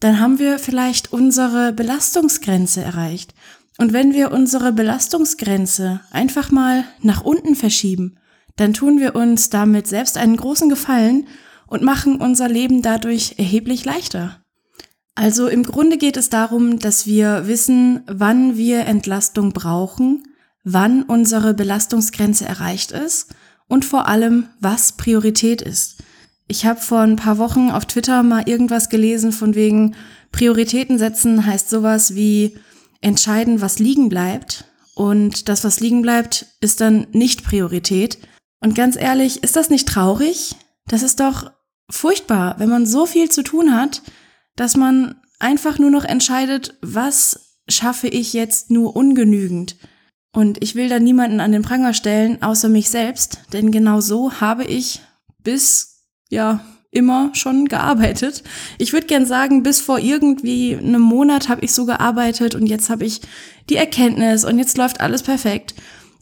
Dann 0.01 0.19
haben 0.19 0.39
wir 0.39 0.59
vielleicht 0.59 1.13
unsere 1.13 1.71
Belastungsgrenze 1.71 2.81
erreicht. 2.81 3.33
Und 3.77 3.93
wenn 3.93 4.13
wir 4.13 4.31
unsere 4.31 4.71
Belastungsgrenze 4.71 6.01
einfach 6.11 6.51
mal 6.51 6.85
nach 7.01 7.23
unten 7.23 7.55
verschieben, 7.55 8.17
dann 8.55 8.73
tun 8.73 8.99
wir 8.99 9.15
uns 9.15 9.49
damit 9.49 9.87
selbst 9.87 10.17
einen 10.17 10.37
großen 10.37 10.69
Gefallen 10.69 11.27
und 11.67 11.81
machen 11.81 12.21
unser 12.21 12.47
Leben 12.47 12.81
dadurch 12.81 13.35
erheblich 13.37 13.83
leichter. 13.83 14.41
Also 15.13 15.47
im 15.47 15.63
Grunde 15.63 15.97
geht 15.97 16.17
es 16.17 16.29
darum, 16.29 16.79
dass 16.79 17.05
wir 17.05 17.47
wissen, 17.47 18.03
wann 18.07 18.57
wir 18.57 18.85
Entlastung 18.85 19.51
brauchen, 19.51 20.23
wann 20.63 21.03
unsere 21.03 21.53
Belastungsgrenze 21.53 22.45
erreicht 22.45 22.91
ist 22.91 23.33
und 23.67 23.85
vor 23.85 24.07
allem, 24.07 24.47
was 24.59 24.93
Priorität 24.93 25.61
ist. 25.61 26.03
Ich 26.47 26.65
habe 26.65 26.79
vor 26.79 26.99
ein 26.99 27.15
paar 27.15 27.37
Wochen 27.37 27.71
auf 27.71 27.85
Twitter 27.85 28.23
mal 28.23 28.47
irgendwas 28.47 28.89
gelesen 28.89 29.31
von 29.31 29.55
wegen 29.55 29.95
Prioritäten 30.31 30.97
setzen 30.97 31.45
heißt 31.45 31.69
sowas 31.69 32.13
wie 32.13 32.57
entscheiden, 33.01 33.61
was 33.61 33.79
liegen 33.79 34.09
bleibt. 34.09 34.65
Und 34.95 35.49
das, 35.49 35.63
was 35.63 35.79
liegen 35.79 36.01
bleibt, 36.01 36.45
ist 36.61 36.81
dann 36.81 37.07
nicht 37.11 37.43
Priorität. 37.43 38.17
Und 38.61 38.75
ganz 38.75 38.95
ehrlich, 38.95 39.43
ist 39.43 39.55
das 39.55 39.69
nicht 39.69 39.87
traurig? 39.87 40.55
Das 40.87 41.03
ist 41.03 41.19
doch 41.19 41.51
furchtbar, 41.89 42.55
wenn 42.59 42.69
man 42.69 42.85
so 42.85 43.05
viel 43.05 43.29
zu 43.29 43.43
tun 43.43 43.75
hat, 43.75 44.01
dass 44.55 44.77
man 44.77 45.15
einfach 45.39 45.79
nur 45.79 45.91
noch 45.91 46.05
entscheidet, 46.05 46.77
was 46.81 47.59
schaffe 47.67 48.07
ich 48.07 48.33
jetzt 48.33 48.71
nur 48.71 48.95
ungenügend. 48.95 49.75
Und 50.31 50.61
ich 50.61 50.75
will 50.75 50.89
da 50.89 50.99
niemanden 50.99 51.39
an 51.39 51.51
den 51.51 51.61
Pranger 51.61 51.93
stellen, 51.93 52.41
außer 52.41 52.69
mich 52.69 52.89
selbst, 52.89 53.39
denn 53.53 53.71
genau 53.71 54.01
so 54.01 54.41
habe 54.41 54.65
ich 54.65 55.01
bis, 55.43 56.03
ja, 56.29 56.65
immer 56.95 57.31
schon 57.33 57.65
gearbeitet. 57.65 58.43
Ich 58.77 58.93
würde 58.93 59.07
gern 59.07 59.25
sagen, 59.25 59.63
bis 59.63 59.81
vor 59.81 59.99
irgendwie 59.99 60.75
einem 60.75 61.01
Monat 61.01 61.49
habe 61.49 61.63
ich 61.63 61.73
so 61.73 61.85
gearbeitet 61.85 62.55
und 62.55 62.65
jetzt 62.65 62.89
habe 62.89 63.05
ich 63.05 63.21
die 63.69 63.75
Erkenntnis 63.75 64.45
und 64.45 64.57
jetzt 64.57 64.77
läuft 64.77 65.01
alles 65.01 65.23
perfekt. 65.23 65.75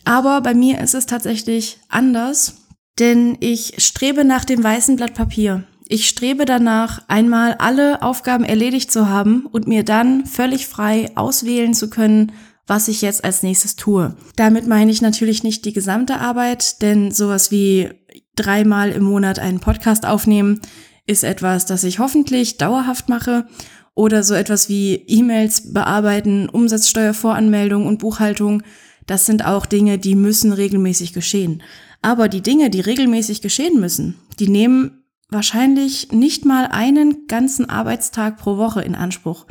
Aber 0.05 0.41
bei 0.41 0.53
mir 0.53 0.79
ist 0.81 0.95
es 0.95 1.05
tatsächlich 1.05 1.79
anders, 1.89 2.55
denn 2.99 3.37
ich 3.39 3.75
strebe 3.77 4.25
nach 4.25 4.45
dem 4.45 4.63
weißen 4.63 4.95
Blatt 4.95 5.13
Papier. 5.13 5.63
Ich 5.87 6.07
strebe 6.07 6.45
danach, 6.45 7.01
einmal 7.07 7.55
alle 7.55 8.01
Aufgaben 8.01 8.43
erledigt 8.43 8.91
zu 8.91 9.09
haben 9.09 9.45
und 9.45 9.67
mir 9.67 9.83
dann 9.83 10.25
völlig 10.25 10.67
frei 10.67 11.11
auswählen 11.15 11.73
zu 11.73 11.89
können, 11.89 12.31
was 12.65 12.87
ich 12.87 13.01
jetzt 13.01 13.23
als 13.23 13.43
nächstes 13.43 13.75
tue. 13.75 14.15
Damit 14.35 14.67
meine 14.67 14.91
ich 14.91 15.01
natürlich 15.01 15.43
nicht 15.43 15.65
die 15.65 15.73
gesamte 15.73 16.19
Arbeit, 16.19 16.81
denn 16.81 17.11
sowas 17.11 17.51
wie 17.51 17.89
dreimal 18.35 18.91
im 18.91 19.03
Monat 19.03 19.39
einen 19.39 19.59
Podcast 19.59 20.05
aufnehmen 20.05 20.59
ist 21.05 21.23
etwas, 21.23 21.65
das 21.65 21.83
ich 21.83 21.99
hoffentlich 21.99 22.57
dauerhaft 22.57 23.09
mache 23.09 23.45
oder 23.93 24.23
so 24.23 24.33
etwas 24.33 24.69
wie 24.69 24.95
E-Mails 24.95 25.73
bearbeiten, 25.73 26.49
Umsatzsteuervoranmeldung 26.49 27.85
und 27.85 27.99
Buchhaltung. 27.99 28.63
Das 29.05 29.25
sind 29.25 29.45
auch 29.45 29.65
Dinge, 29.65 29.97
die 29.97 30.15
müssen 30.15 30.53
regelmäßig 30.53 31.13
geschehen. 31.13 31.61
Aber 32.01 32.29
die 32.29 32.41
Dinge, 32.41 32.69
die 32.69 32.79
regelmäßig 32.79 33.41
geschehen 33.41 33.79
müssen, 33.79 34.15
die 34.39 34.49
nehmen 34.49 35.03
wahrscheinlich 35.29 36.11
nicht 36.11 36.45
mal 36.45 36.67
einen 36.67 37.27
ganzen 37.27 37.69
Arbeitstag 37.69 38.37
pro 38.37 38.57
Woche 38.57 38.81
in 38.81 38.95
Anspruch. 38.95 39.45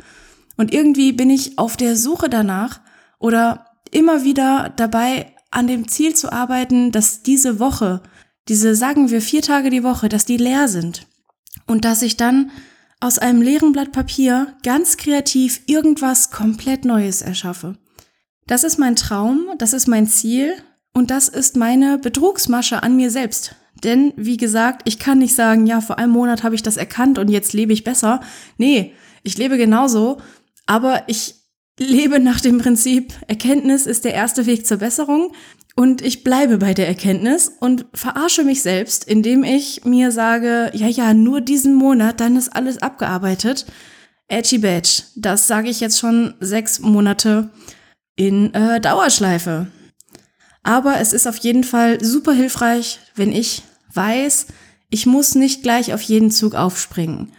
Und 0.57 0.73
irgendwie 0.73 1.13
bin 1.13 1.29
ich 1.29 1.57
auf 1.57 1.77
der 1.77 1.95
Suche 1.95 2.29
danach 2.29 2.81
oder 3.19 3.65
immer 3.91 4.23
wieder 4.23 4.73
dabei, 4.75 5.27
an 5.51 5.67
dem 5.67 5.87
Ziel 5.87 6.15
zu 6.15 6.31
arbeiten, 6.31 6.91
dass 6.91 7.21
diese 7.21 7.59
Woche, 7.59 8.01
diese 8.47 8.75
sagen 8.75 9.09
wir 9.09 9.21
vier 9.21 9.41
Tage 9.41 9.69
die 9.69 9.83
Woche, 9.83 10.09
dass 10.09 10.25
die 10.25 10.37
leer 10.37 10.67
sind. 10.67 11.07
Und 11.67 11.85
dass 11.85 12.01
ich 12.01 12.17
dann 12.17 12.51
aus 12.99 13.19
einem 13.19 13.41
leeren 13.41 13.73
Blatt 13.73 13.91
Papier 13.91 14.55
ganz 14.63 14.97
kreativ 14.97 15.61
irgendwas 15.65 16.31
komplett 16.31 16.85
Neues 16.85 17.21
erschaffe. 17.21 17.77
Das 18.47 18.63
ist 18.63 18.77
mein 18.77 18.95
Traum, 18.95 19.47
das 19.57 19.73
ist 19.73 19.87
mein 19.87 20.07
Ziel 20.07 20.53
und 20.93 21.11
das 21.11 21.27
ist 21.27 21.55
meine 21.55 21.97
Betrugsmasche 21.97 22.83
an 22.83 22.95
mir 22.95 23.11
selbst. 23.11 23.55
Denn, 23.83 24.13
wie 24.15 24.37
gesagt, 24.37 24.83
ich 24.85 24.99
kann 24.99 25.19
nicht 25.19 25.35
sagen, 25.35 25.65
ja, 25.65 25.81
vor 25.81 25.97
einem 25.97 26.13
Monat 26.13 26.43
habe 26.43 26.55
ich 26.55 26.63
das 26.63 26.77
erkannt 26.77 27.19
und 27.19 27.29
jetzt 27.29 27.53
lebe 27.53 27.73
ich 27.73 27.83
besser. 27.83 28.21
Nee, 28.57 28.93
ich 29.23 29.37
lebe 29.37 29.57
genauso, 29.57 30.21
aber 30.65 31.03
ich 31.07 31.35
lebe 31.79 32.19
nach 32.19 32.39
dem 32.39 32.59
Prinzip, 32.59 33.13
Erkenntnis 33.27 33.85
ist 33.85 34.05
der 34.05 34.13
erste 34.13 34.45
Weg 34.45 34.65
zur 34.65 34.77
Besserung 34.77 35.33
und 35.75 36.01
ich 36.01 36.23
bleibe 36.23 36.59
bei 36.59 36.73
der 36.73 36.87
Erkenntnis 36.87 37.51
und 37.59 37.85
verarsche 37.93 38.43
mich 38.43 38.61
selbst, 38.61 39.05
indem 39.05 39.43
ich 39.43 39.85
mir 39.85 40.11
sage, 40.11 40.71
ja, 40.73 40.87
ja, 40.87 41.13
nur 41.13 41.41
diesen 41.41 41.73
Monat, 41.73 42.19
dann 42.19 42.35
ist 42.35 42.49
alles 42.49 42.77
abgearbeitet. 42.77 43.65
Edgy 44.27 44.59
Badge, 44.59 45.03
das 45.15 45.47
sage 45.47 45.69
ich 45.69 45.79
jetzt 45.79 45.99
schon 45.99 46.35
sechs 46.39 46.79
Monate 46.79 47.49
in 48.15 48.53
äh, 48.53 48.79
Dauerschleife. 48.79 49.67
Aber 50.61 50.99
es 50.99 51.11
ist 51.11 51.27
auf 51.27 51.37
jeden 51.37 51.63
Fall 51.63 52.03
super 52.03 52.33
hilfreich, 52.33 52.99
wenn 53.15 53.31
ich 53.31 53.63
weiß, 53.93 54.47
ich 54.89 55.05
muss 55.07 55.35
nicht 55.35 55.63
gleich 55.63 55.93
auf 55.93 56.01
jeden 56.03 56.31
Zug 56.31 56.53
aufspringen. 56.53 57.31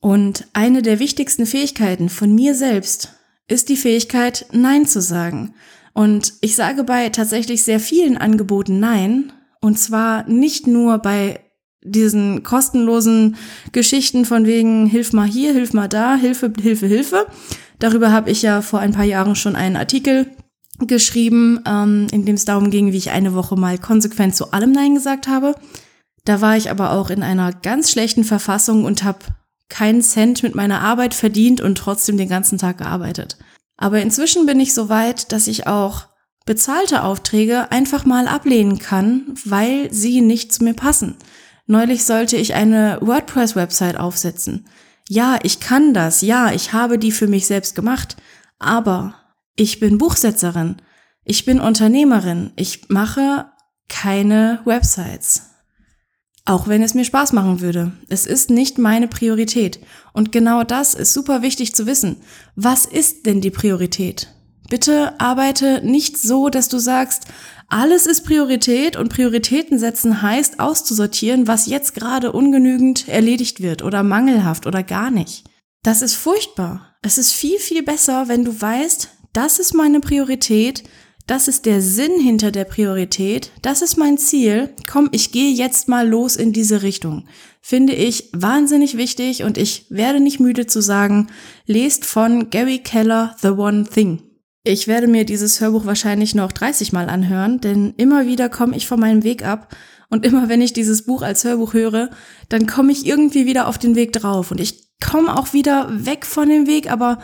Und 0.00 0.46
eine 0.54 0.82
der 0.82 0.98
wichtigsten 0.98 1.46
Fähigkeiten 1.46 2.08
von 2.08 2.34
mir 2.34 2.54
selbst 2.54 3.14
ist 3.46 3.68
die 3.68 3.76
Fähigkeit, 3.76 4.46
Nein 4.52 4.86
zu 4.86 5.00
sagen. 5.00 5.54
Und 5.94 6.34
ich 6.40 6.56
sage 6.56 6.84
bei 6.84 7.08
tatsächlich 7.08 7.62
sehr 7.62 7.80
vielen 7.80 8.18
Angeboten 8.18 8.80
Nein. 8.80 9.32
Und 9.60 9.78
zwar 9.78 10.28
nicht 10.28 10.66
nur 10.66 10.98
bei 10.98 11.40
diesen 11.82 12.42
kostenlosen 12.42 13.36
Geschichten 13.72 14.24
von 14.24 14.46
wegen 14.46 14.86
Hilf 14.86 15.12
mal 15.12 15.26
hier, 15.26 15.52
Hilf 15.52 15.72
mal 15.72 15.88
da, 15.88 16.16
Hilfe, 16.16 16.52
Hilfe, 16.60 16.86
Hilfe. 16.86 17.26
Darüber 17.78 18.10
habe 18.10 18.30
ich 18.30 18.42
ja 18.42 18.60
vor 18.60 18.80
ein 18.80 18.92
paar 18.92 19.04
Jahren 19.04 19.36
schon 19.36 19.56
einen 19.56 19.76
Artikel 19.76 20.26
geschrieben, 20.78 21.60
ähm, 21.66 22.08
in 22.10 22.24
dem 22.24 22.34
es 22.34 22.44
darum 22.44 22.70
ging, 22.70 22.92
wie 22.92 22.96
ich 22.96 23.10
eine 23.10 23.34
Woche 23.34 23.56
mal 23.56 23.78
konsequent 23.78 24.34
zu 24.34 24.52
allem 24.52 24.72
Nein 24.72 24.94
gesagt 24.94 25.28
habe. 25.28 25.54
Da 26.24 26.40
war 26.40 26.56
ich 26.56 26.70
aber 26.70 26.92
auch 26.92 27.10
in 27.10 27.22
einer 27.22 27.52
ganz 27.52 27.90
schlechten 27.90 28.24
Verfassung 28.24 28.84
und 28.84 29.04
habe 29.04 29.18
keinen 29.68 30.02
Cent 30.02 30.42
mit 30.42 30.54
meiner 30.54 30.80
Arbeit 30.80 31.14
verdient 31.14 31.60
und 31.60 31.76
trotzdem 31.76 32.16
den 32.16 32.28
ganzen 32.28 32.58
Tag 32.58 32.78
gearbeitet. 32.78 33.36
Aber 33.76 34.00
inzwischen 34.00 34.46
bin 34.46 34.60
ich 34.60 34.74
so 34.74 34.88
weit, 34.88 35.32
dass 35.32 35.46
ich 35.46 35.66
auch 35.66 36.06
bezahlte 36.46 37.02
Aufträge 37.02 37.72
einfach 37.72 38.04
mal 38.04 38.28
ablehnen 38.28 38.78
kann, 38.78 39.34
weil 39.44 39.92
sie 39.92 40.20
nicht 40.20 40.52
zu 40.52 40.64
mir 40.64 40.74
passen. 40.74 41.16
Neulich 41.66 42.04
sollte 42.04 42.36
ich 42.36 42.54
eine 42.54 42.98
WordPress-Website 43.00 43.98
aufsetzen. 43.98 44.68
Ja, 45.08 45.38
ich 45.42 45.60
kann 45.60 45.94
das, 45.94 46.20
ja, 46.20 46.52
ich 46.52 46.72
habe 46.72 46.98
die 46.98 47.12
für 47.12 47.26
mich 47.26 47.46
selbst 47.46 47.74
gemacht, 47.74 48.16
aber 48.58 49.14
ich 49.56 49.80
bin 49.80 49.98
Buchsetzerin, 49.98 50.76
ich 51.24 51.44
bin 51.44 51.60
Unternehmerin, 51.60 52.52
ich 52.56 52.88
mache 52.88 53.46
keine 53.88 54.60
Websites. 54.64 55.53
Auch 56.46 56.68
wenn 56.68 56.82
es 56.82 56.92
mir 56.92 57.04
Spaß 57.04 57.32
machen 57.32 57.60
würde. 57.60 57.92
Es 58.08 58.26
ist 58.26 58.50
nicht 58.50 58.76
meine 58.76 59.08
Priorität. 59.08 59.80
Und 60.12 60.30
genau 60.30 60.62
das 60.62 60.94
ist 60.94 61.14
super 61.14 61.40
wichtig 61.40 61.74
zu 61.74 61.86
wissen. 61.86 62.16
Was 62.54 62.84
ist 62.84 63.24
denn 63.24 63.40
die 63.40 63.50
Priorität? 63.50 64.28
Bitte 64.68 65.18
arbeite 65.20 65.80
nicht 65.84 66.18
so, 66.18 66.50
dass 66.50 66.68
du 66.68 66.78
sagst, 66.78 67.24
alles 67.68 68.06
ist 68.06 68.26
Priorität 68.26 68.96
und 68.96 69.08
Prioritäten 69.08 69.78
setzen 69.78 70.20
heißt 70.20 70.60
auszusortieren, 70.60 71.48
was 71.48 71.66
jetzt 71.66 71.94
gerade 71.94 72.32
ungenügend 72.32 73.08
erledigt 73.08 73.62
wird 73.62 73.82
oder 73.82 74.02
mangelhaft 74.02 74.66
oder 74.66 74.82
gar 74.82 75.10
nicht. 75.10 75.44
Das 75.82 76.02
ist 76.02 76.14
furchtbar. 76.14 76.96
Es 77.02 77.16
ist 77.16 77.32
viel, 77.32 77.58
viel 77.58 77.82
besser, 77.82 78.28
wenn 78.28 78.44
du 78.44 78.58
weißt, 78.58 79.08
das 79.32 79.58
ist 79.58 79.74
meine 79.74 80.00
Priorität, 80.00 80.84
das 81.26 81.48
ist 81.48 81.64
der 81.64 81.80
Sinn 81.80 82.20
hinter 82.20 82.50
der 82.50 82.64
Priorität. 82.64 83.50
Das 83.62 83.80
ist 83.80 83.96
mein 83.96 84.18
Ziel. 84.18 84.70
Komm, 84.90 85.08
ich 85.12 85.32
gehe 85.32 85.52
jetzt 85.52 85.88
mal 85.88 86.06
los 86.06 86.36
in 86.36 86.52
diese 86.52 86.82
Richtung. 86.82 87.24
Finde 87.62 87.94
ich 87.94 88.28
wahnsinnig 88.32 88.98
wichtig 88.98 89.42
und 89.42 89.56
ich 89.56 89.86
werde 89.88 90.20
nicht 90.20 90.38
müde 90.38 90.66
zu 90.66 90.82
sagen, 90.82 91.28
lest 91.64 92.04
von 92.04 92.50
Gary 92.50 92.78
Keller 92.78 93.34
The 93.40 93.48
One 93.48 93.84
Thing. 93.84 94.22
Ich 94.64 94.86
werde 94.86 95.06
mir 95.06 95.24
dieses 95.24 95.60
Hörbuch 95.60 95.86
wahrscheinlich 95.86 96.34
noch 96.34 96.52
30 96.52 96.92
Mal 96.92 97.08
anhören, 97.08 97.60
denn 97.60 97.94
immer 97.96 98.26
wieder 98.26 98.50
komme 98.50 98.76
ich 98.76 98.86
von 98.86 99.00
meinem 99.00 99.22
Weg 99.22 99.46
ab 99.46 99.74
und 100.10 100.26
immer 100.26 100.48
wenn 100.48 100.62
ich 100.62 100.72
dieses 100.72 101.06
Buch 101.06 101.22
als 101.22 101.44
Hörbuch 101.44 101.72
höre, 101.72 102.10
dann 102.48 102.66
komme 102.66 102.92
ich 102.92 103.06
irgendwie 103.06 103.46
wieder 103.46 103.66
auf 103.66 103.78
den 103.78 103.94
Weg 103.94 104.12
drauf 104.12 104.50
und 104.50 104.60
ich 104.60 104.84
komme 105.02 105.36
auch 105.36 105.52
wieder 105.52 105.88
weg 105.90 106.24
von 106.24 106.48
dem 106.48 106.66
Weg, 106.66 106.90
aber 106.90 107.18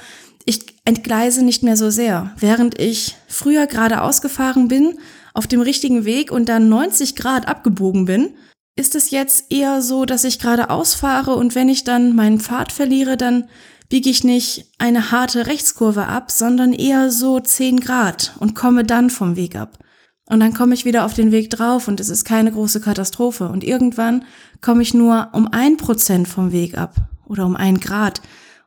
ich 0.50 0.76
entgleise 0.85 1.45
nicht 1.45 1.62
mehr 1.62 1.76
so 1.76 1.88
sehr. 1.90 2.33
Während 2.38 2.78
ich 2.78 3.16
früher 3.26 3.66
geradeaus 3.66 4.21
gefahren 4.21 4.69
bin, 4.69 4.99
auf 5.33 5.47
dem 5.47 5.61
richtigen 5.61 6.04
Weg 6.04 6.30
und 6.30 6.49
dann 6.49 6.69
90 6.69 7.16
Grad 7.16 7.49
abgebogen 7.49 8.04
bin, 8.04 8.35
ist 8.76 8.95
es 8.95 9.11
jetzt 9.11 9.50
eher 9.50 9.80
so, 9.80 10.04
dass 10.04 10.25
ich 10.25 10.38
gerade 10.38 10.71
ausfahre 10.71 11.35
und 11.35 11.54
wenn 11.54 11.69
ich 11.69 11.85
dann 11.85 12.14
meinen 12.14 12.40
Pfad 12.40 12.73
verliere, 12.73 13.16
dann 13.16 13.49
biege 13.88 14.11
ich 14.11 14.25
nicht 14.25 14.66
eine 14.78 15.11
harte 15.11 15.47
Rechtskurve 15.47 16.07
ab, 16.07 16.30
sondern 16.30 16.73
eher 16.73 17.11
so 17.11 17.40
10 17.40 17.80
Grad 17.80 18.35
und 18.38 18.54
komme 18.54 18.85
dann 18.85 19.11
vom 19.11 19.37
Weg 19.37 19.57
ab. 19.57 19.78
Und 20.26 20.38
dann 20.38 20.54
komme 20.54 20.75
ich 20.75 20.85
wieder 20.85 21.04
auf 21.04 21.12
den 21.12 21.33
Weg 21.33 21.50
drauf 21.50 21.88
und 21.88 21.99
es 21.99 22.09
ist 22.09 22.25
keine 22.25 22.52
große 22.52 22.80
Katastrophe. 22.80 23.49
Und 23.49 23.64
irgendwann 23.64 24.25
komme 24.61 24.83
ich 24.83 24.95
nur 24.95 25.30
um 25.33 25.49
ein 25.50 25.76
Prozent 25.76 26.28
vom 26.28 26.52
Weg 26.52 26.78
ab 26.78 26.95
oder 27.26 27.45
um 27.47 27.57
ein 27.57 27.80
Grad. 27.80 28.23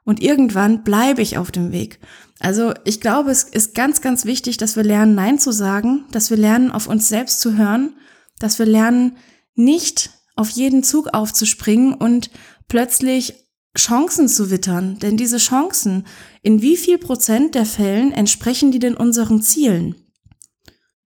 Und 0.06 0.22
irgendwann 0.22 0.84
bleibe 0.84 1.22
ich 1.22 1.38
auf 1.38 1.52
dem 1.52 1.72
Weg. 1.72 2.00
Also 2.40 2.74
ich 2.84 3.00
glaube, 3.00 3.32
es 3.32 3.44
ist 3.44 3.74
ganz, 3.74 4.02
ganz 4.02 4.26
wichtig, 4.26 4.58
dass 4.58 4.76
wir 4.76 4.84
lernen, 4.84 5.16
Nein 5.16 5.40
zu 5.40 5.52
sagen, 5.52 6.06
dass 6.12 6.30
wir 6.30 6.38
lernen, 6.38 6.72
auf 6.72 6.88
uns 6.88 7.08
selbst 7.08 7.40
zu 7.40 7.58
hören, 7.58 7.96
dass 8.40 8.60
wir 8.60 8.66
lernen, 8.66 9.18
nicht 9.56 10.10
auf 10.36 10.50
jeden 10.50 10.84
Zug 10.84 11.14
aufzuspringen 11.14 11.94
und 11.94 12.32
plötzlich 12.68 13.36
Chancen 13.78 14.28
zu 14.28 14.52
wittern. 14.52 15.00
Denn 15.00 15.18
diese 15.18 15.38
Chancen, 15.38 16.06
in 16.42 16.62
wie 16.62 16.78
viel 16.78 16.98
Prozent 16.98 17.56
der 17.56 17.66
Fällen 17.66 18.12
entsprechen 18.12 18.72
die 18.72 18.80
denn 18.80 18.96
unseren 18.96 19.42
Zielen? 19.42 19.96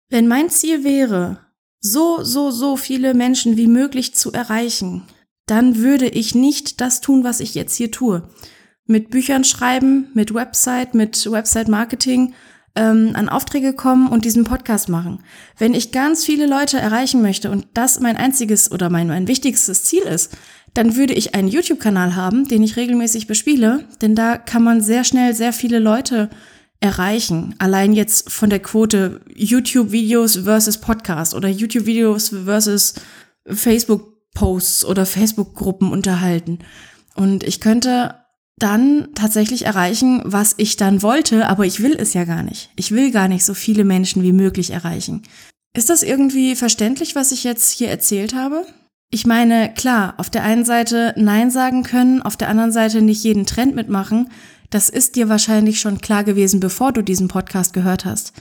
Wenn 0.09 0.27
mein 0.27 0.49
Ziel 0.49 0.83
wäre, 0.83 1.41
so, 1.79 2.23
so, 2.23 2.51
so 2.51 2.75
viele 2.77 3.13
Menschen 3.13 3.57
wie 3.57 3.67
möglich 3.67 4.15
zu 4.15 4.31
erreichen, 4.31 5.03
dann 5.45 5.77
würde 5.77 6.07
ich 6.07 6.35
nicht 6.35 6.81
das 6.81 7.01
tun, 7.01 7.23
was 7.23 7.39
ich 7.39 7.55
jetzt 7.55 7.75
hier 7.75 7.91
tue. 7.91 8.29
Mit 8.87 9.09
Büchern 9.09 9.43
schreiben, 9.43 10.07
mit 10.13 10.33
Website, 10.33 10.95
mit 10.95 11.29
Website-Marketing 11.29 12.33
ähm, 12.75 13.11
an 13.15 13.27
Aufträge 13.27 13.73
kommen 13.73 14.07
und 14.07 14.23
diesen 14.23 14.43
Podcast 14.43 14.87
machen. 14.87 15.19
Wenn 15.57 15.73
ich 15.73 15.91
ganz 15.91 16.23
viele 16.23 16.45
Leute 16.45 16.77
erreichen 16.77 17.21
möchte 17.21 17.51
und 17.51 17.67
das 17.73 17.99
mein 17.99 18.15
einziges 18.15 18.71
oder 18.71 18.89
mein, 18.89 19.07
mein 19.07 19.27
wichtigstes 19.27 19.83
Ziel 19.83 20.03
ist, 20.03 20.37
dann 20.73 20.95
würde 20.95 21.13
ich 21.13 21.33
einen 21.33 21.47
YouTube-Kanal 21.47 22.15
haben, 22.15 22.47
den 22.47 22.61
ich 22.61 22.77
regelmäßig 22.77 23.25
bespiele, 23.25 23.85
denn 24.01 24.15
da 24.15 24.37
kann 24.37 24.63
man 24.63 24.81
sehr 24.81 25.03
schnell 25.03 25.33
sehr 25.33 25.53
viele 25.53 25.79
Leute 25.79 26.29
erreichen. 26.79 27.55
Allein 27.57 27.93
jetzt 27.93 28.31
von 28.31 28.51
der 28.51 28.59
Quote 28.59 29.21
YouTube-Videos 29.35 30.37
versus 30.43 30.77
Podcast 30.77 31.33
oder 31.33 31.49
YouTube-Videos 31.49 32.29
versus 32.45 32.93
Facebook-Posts 33.47 34.85
oder 34.85 35.07
Facebook-Gruppen 35.07 35.91
unterhalten. 35.91 36.59
Und 37.15 37.43
ich 37.43 37.59
könnte 37.59 38.13
dann 38.59 39.09
tatsächlich 39.13 39.65
erreichen, 39.65 40.21
was 40.25 40.55
ich 40.57 40.77
dann 40.77 41.01
wollte, 41.03 41.47
aber 41.47 41.65
ich 41.65 41.81
will 41.81 41.95
es 41.97 42.13
ja 42.13 42.25
gar 42.25 42.43
nicht. 42.43 42.71
Ich 42.75 42.91
will 42.91 43.11
gar 43.11 43.27
nicht 43.27 43.45
so 43.45 43.53
viele 43.53 43.83
Menschen 43.83 44.23
wie 44.23 44.33
möglich 44.33 44.71
erreichen. 44.71 45.21
Ist 45.75 45.91
das 45.91 46.01
irgendwie 46.01 46.55
verständlich, 46.55 47.15
was 47.15 47.31
ich 47.31 47.43
jetzt 47.43 47.71
hier 47.71 47.89
erzählt 47.89 48.33
habe? 48.33 48.65
Ich 49.11 49.25
meine, 49.25 49.73
klar, 49.73 50.15
auf 50.17 50.29
der 50.29 50.43
einen 50.43 50.65
Seite 50.65 51.13
Nein 51.17 51.51
sagen 51.51 51.83
können, 51.83 52.21
auf 52.21 52.35
der 52.35 52.49
anderen 52.49 52.71
Seite 52.71 53.01
nicht 53.01 53.23
jeden 53.23 53.45
Trend 53.45 53.75
mitmachen, 53.75 54.29
das 54.69 54.89
ist 54.89 55.15
dir 55.15 55.29
wahrscheinlich 55.29 55.79
schon 55.79 56.01
klar 56.01 56.23
gewesen, 56.23 56.59
bevor 56.59 56.91
du 56.91 57.01
diesen 57.01 57.27
Podcast 57.27 57.73
gehört 57.73 58.05
hast. 58.05 58.33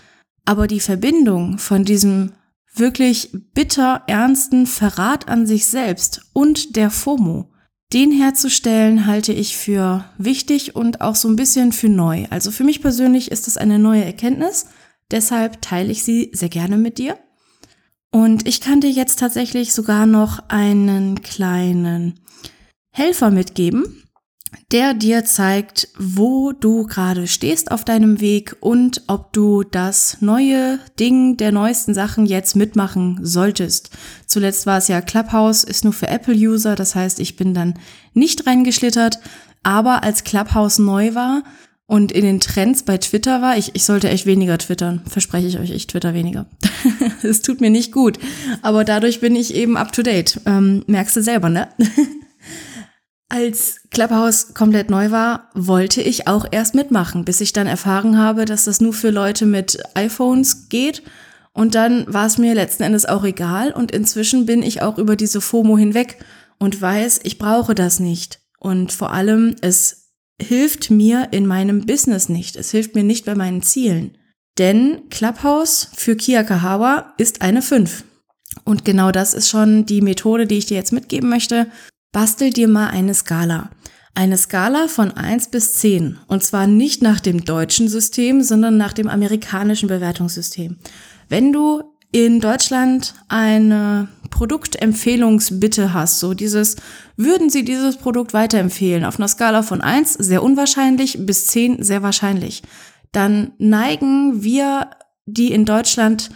Aber 0.45 0.67
die 0.67 0.81
Verbindung 0.81 1.59
von 1.59 1.85
diesem 1.85 2.33
wirklich 2.75 3.31
bitter 3.55 4.03
ernsten 4.07 4.67
Verrat 4.67 5.29
an 5.29 5.47
sich 5.47 5.67
selbst 5.67 6.23
und 6.33 6.77
der 6.77 6.91
FOMO, 6.91 7.51
den 7.93 8.11
herzustellen, 8.11 9.07
halte 9.07 9.33
ich 9.33 9.57
für 9.57 10.05
wichtig 10.19 10.75
und 10.75 11.01
auch 11.01 11.15
so 11.15 11.29
ein 11.29 11.37
bisschen 11.37 11.73
für 11.73 11.89
neu. 11.89 12.27
Also 12.31 12.51
für 12.51 12.65
mich 12.65 12.83
persönlich 12.83 13.31
ist 13.31 13.47
es 13.47 13.57
eine 13.57 13.79
neue 13.79 14.05
Erkenntnis, 14.05 14.67
deshalb 15.11 15.63
teile 15.63 15.93
ich 15.93 16.03
sie 16.03 16.31
sehr 16.33 16.49
gerne 16.49 16.77
mit 16.77 16.99
dir. 16.99 17.19
Und 18.11 18.47
ich 18.49 18.61
kann 18.61 18.81
dir 18.81 18.91
jetzt 18.91 19.19
tatsächlich 19.19 19.73
sogar 19.73 20.07
noch 20.07 20.49
einen 20.49 21.23
kleinen 21.23 22.21
Helfer 22.91 23.31
mitgeben, 23.31 24.06
der 24.73 24.95
dir 24.95 25.25
zeigt, 25.25 25.89
wo 25.99 26.53
du 26.53 26.85
gerade 26.87 27.27
stehst 27.27 27.71
auf 27.71 27.85
deinem 27.85 28.21
Weg 28.21 28.57
und 28.61 29.03
ob 29.07 29.33
du 29.33 29.63
das 29.63 30.19
neue 30.21 30.79
Ding 30.99 31.37
der 31.37 31.53
neuesten 31.53 31.95
Sachen 31.95 32.27
jetzt 32.27 32.57
mitmachen 32.57 33.21
solltest. 33.23 33.91
Zuletzt 34.27 34.67
war 34.67 34.79
es 34.79 34.89
ja 34.89 35.01
Clubhouse, 35.01 35.65
ist 35.65 35.85
nur 35.85 35.93
für 35.93 36.09
Apple-User, 36.09 36.75
das 36.75 36.95
heißt, 36.95 37.21
ich 37.21 37.37
bin 37.37 37.55
dann 37.55 37.75
nicht 38.13 38.47
reingeschlittert, 38.47 39.21
aber 39.63 40.03
als 40.03 40.25
Clubhouse 40.25 40.79
neu 40.79 41.15
war 41.15 41.43
und 41.87 42.11
in 42.11 42.25
den 42.25 42.41
Trends 42.41 42.83
bei 42.83 42.99
Twitter 42.99 43.41
war, 43.43 43.57
ich, 43.57 43.71
ich 43.75 43.85
sollte 43.85 44.09
echt 44.09 44.27
weniger 44.27 44.59
twittern, 44.59 45.03
verspreche 45.09 45.47
ich 45.47 45.59
euch, 45.59 45.71
ich 45.71 45.87
twitter 45.87 46.15
weniger. 46.15 46.47
Es 47.23 47.43
tut 47.43 47.61
mir 47.61 47.71
nicht 47.71 47.93
gut, 47.93 48.19
aber 48.63 48.85
dadurch 48.85 49.21
bin 49.21 49.35
ich 49.35 49.55
eben 49.55 49.77
up 49.77 49.91
to 49.91 50.03
date. 50.03 50.41
Ähm, 50.47 50.85
merkst 50.87 51.17
du 51.17 51.23
selber, 51.23 51.49
ne? 51.49 51.69
Als 53.29 53.81
Clubhouse 53.91 54.55
komplett 54.55 54.89
neu 54.89 55.11
war, 55.11 55.51
wollte 55.55 56.01
ich 56.01 56.29
auch 56.29 56.47
erst 56.51 56.77
mitmachen, 56.77 57.25
bis 57.25 57.41
ich 57.41 57.53
dann 57.53 57.67
erfahren 57.67 58.19
habe, 58.19 58.45
dass 58.45 58.65
das 58.65 58.81
nur 58.81 58.93
für 58.93 59.11
Leute 59.11 59.47
mit 59.47 59.83
iPhones 59.95 60.69
geht. 60.69 61.03
Und 61.53 61.75
dann 61.75 62.13
war 62.13 62.27
es 62.27 62.39
mir 62.39 62.55
letzten 62.55 62.85
Endes 62.85 63.05
auch 63.05 63.25
egal. 63.25 63.73
Und 63.73 63.91
inzwischen 63.91 64.47
bin 64.47 64.63
ich 64.63 64.83
auch 64.83 64.97
über 64.99 65.17
diese 65.17 65.41
FOMO 65.41 65.77
hinweg 65.77 66.19
und 66.59 66.81
weiß, 66.81 67.21
ich 67.25 67.39
brauche 67.39 67.75
das 67.75 67.99
nicht. 67.99 68.41
Und 68.61 68.93
vor 68.93 69.13
allem, 69.13 69.57
es 69.61 70.13
hilft 70.41 70.91
mir 70.91 71.29
in 71.33 71.47
meinem 71.47 71.85
Business 71.85 72.29
nicht. 72.29 72.57
Es 72.57 72.71
hilft 72.71 72.95
mir 72.95 73.05
nicht 73.05 73.25
bei 73.25 73.35
meinen 73.35 73.63
Zielen. 73.63 74.19
Denn 74.59 75.09
Clubhouse 75.11 75.89
für 75.95 76.15
Kia 76.15 76.45
Kahawa 76.45 77.15
ist 77.19 77.43
eine 77.43 77.63
5. 77.63 78.05
Und 78.65 78.85
genau 78.85 79.11
das 79.11 79.35
ist 79.35 79.49
schon 79.49 79.85
die 79.85 80.01
Methode, 80.01 80.47
die 80.47 80.59
ich 80.59 80.67
dir 80.67 80.77
jetzt 80.77 80.93
mitgeben 80.93 81.29
möchte, 81.29 81.67
Bastel 82.13 82.51
dir 82.51 82.69
mal 82.69 82.89
eine 82.89 83.15
Skala. 83.15 83.71
Eine 84.15 84.39
Skala 84.39 84.89
von 84.89 85.11
1 85.11 85.51
bis 85.51 85.75
10. 85.75 86.19
Und 86.27 86.43
zwar 86.43 86.67
nicht 86.67 87.03
nach 87.03 87.21
dem 87.21 87.45
deutschen 87.45 87.89
System, 87.89 88.43
sondern 88.43 88.79
nach 88.79 88.95
dem 88.95 89.09
amerikanischen 89.09 89.89
Bewertungssystem. 89.89 90.79
Wenn 91.29 91.53
du 91.53 91.83
in 92.13 92.41
Deutschland 92.41 93.15
eine 93.29 94.09
Produktempfehlungsbitte 94.31 95.93
hast, 95.93 96.19
so 96.21 96.33
dieses, 96.33 96.77
würden 97.17 97.51
Sie 97.51 97.65
dieses 97.65 97.99
Produkt 97.99 98.33
weiterempfehlen? 98.33 99.05
Auf 99.05 99.19
einer 99.19 99.29
Skala 99.29 99.63
von 99.63 99.83
1 99.83 100.15
sehr 100.15 100.43
unwahrscheinlich 100.43 101.27
bis 101.27 101.47
10 101.49 101.83
sehr 101.83 102.03
wahrscheinlich. 102.03 102.63
Dann 103.13 103.53
neigen 103.59 104.43
wir, 104.43 104.91
die 105.27 105.53
in 105.53 105.65
Deutschland 105.65 106.31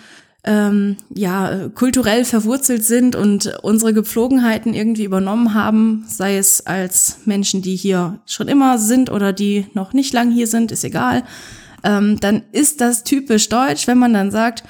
ähm, 0.44 0.96
ja 1.14 1.68
kulturell 1.74 2.24
verwurzelt 2.24 2.84
sind 2.84 3.14
und 3.14 3.58
unsere 3.62 3.92
Gepflogenheiten 3.92 4.74
irgendwie 4.74 5.04
übernommen 5.04 5.54
haben, 5.54 6.04
sei 6.08 6.38
es 6.38 6.66
als 6.66 7.18
Menschen, 7.26 7.62
die 7.62 7.76
hier 7.76 8.20
schon 8.26 8.48
immer 8.48 8.78
sind 8.78 9.10
oder 9.10 9.32
die 9.32 9.66
noch 9.74 9.92
nicht 9.92 10.12
lang 10.12 10.30
hier 10.30 10.46
sind, 10.46 10.72
ist 10.72 10.84
egal, 10.84 11.24
ähm, 11.84 12.18
dann 12.20 12.42
ist 12.52 12.80
das 12.80 13.04
typisch 13.04 13.48
deutsch, 13.48 13.86
wenn 13.86 13.98
man 13.98 14.14
dann 14.14 14.30
sagt, 14.30 14.64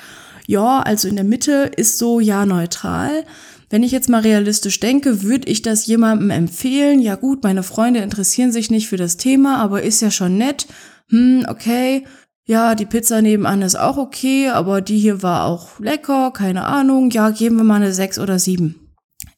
ja, 0.46 0.80
also 0.80 1.06
in 1.06 1.16
der 1.16 1.24
Mitte 1.24 1.70
ist 1.76 1.98
so 1.98 2.18
ja 2.18 2.44
neutral. 2.46 3.24
Wenn 3.68 3.84
ich 3.84 3.92
jetzt 3.92 4.08
mal 4.08 4.22
realistisch 4.22 4.80
denke, 4.80 5.22
würde 5.22 5.48
ich 5.48 5.62
das 5.62 5.86
jemandem 5.86 6.30
empfehlen? 6.30 6.98
Ja 7.00 7.14
gut, 7.14 7.44
meine 7.44 7.62
Freunde 7.62 8.00
interessieren 8.00 8.50
sich 8.50 8.68
nicht 8.68 8.88
für 8.88 8.96
das 8.96 9.16
Thema, 9.16 9.58
aber 9.58 9.82
ist 9.82 10.02
ja 10.02 10.10
schon 10.10 10.36
nett. 10.36 10.66
Hm, 11.10 11.46
okay, 11.48 12.04
ja, 12.50 12.74
die 12.74 12.84
Pizza 12.84 13.22
nebenan 13.22 13.62
ist 13.62 13.76
auch 13.76 13.96
okay, 13.96 14.48
aber 14.48 14.80
die 14.80 14.98
hier 14.98 15.22
war 15.22 15.44
auch 15.44 15.78
lecker, 15.78 16.32
keine 16.32 16.64
Ahnung, 16.64 17.12
ja, 17.12 17.30
geben 17.30 17.58
wir 17.58 17.62
mal 17.62 17.76
eine 17.76 17.92
6 17.92 18.18
oder 18.18 18.40
7. 18.40 18.74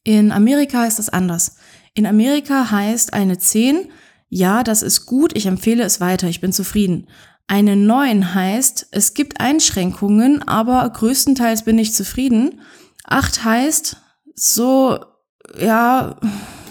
In 0.03 0.33
Amerika 0.33 0.87
ist 0.87 0.99
das 0.99 1.11
anders. 1.11 1.57
In 1.93 2.07
Amerika 2.07 2.71
heißt 2.71 3.13
eine 3.13 3.37
10, 3.37 3.91
ja, 4.31 4.63
das 4.63 4.83
ist 4.83 5.05
gut, 5.05 5.37
ich 5.37 5.45
empfehle 5.45 5.85
es 5.85 6.01
weiter, 6.01 6.27
ich 6.27 6.41
bin 6.41 6.55
zufrieden. 6.55 7.07
Eine 7.49 7.77
9 7.77 8.35
heißt, 8.35 8.87
es 8.93 9.13
gibt 9.13 9.41
Einschränkungen, 9.41 10.43
aber 10.49 10.89
größtenteils 10.89 11.67
bin 11.67 11.79
ich 11.79 11.93
zufrieden. 11.93 12.63
8 13.05 13.45
heißt, 13.45 13.99
so, 14.35 15.01
ja, 15.61 16.17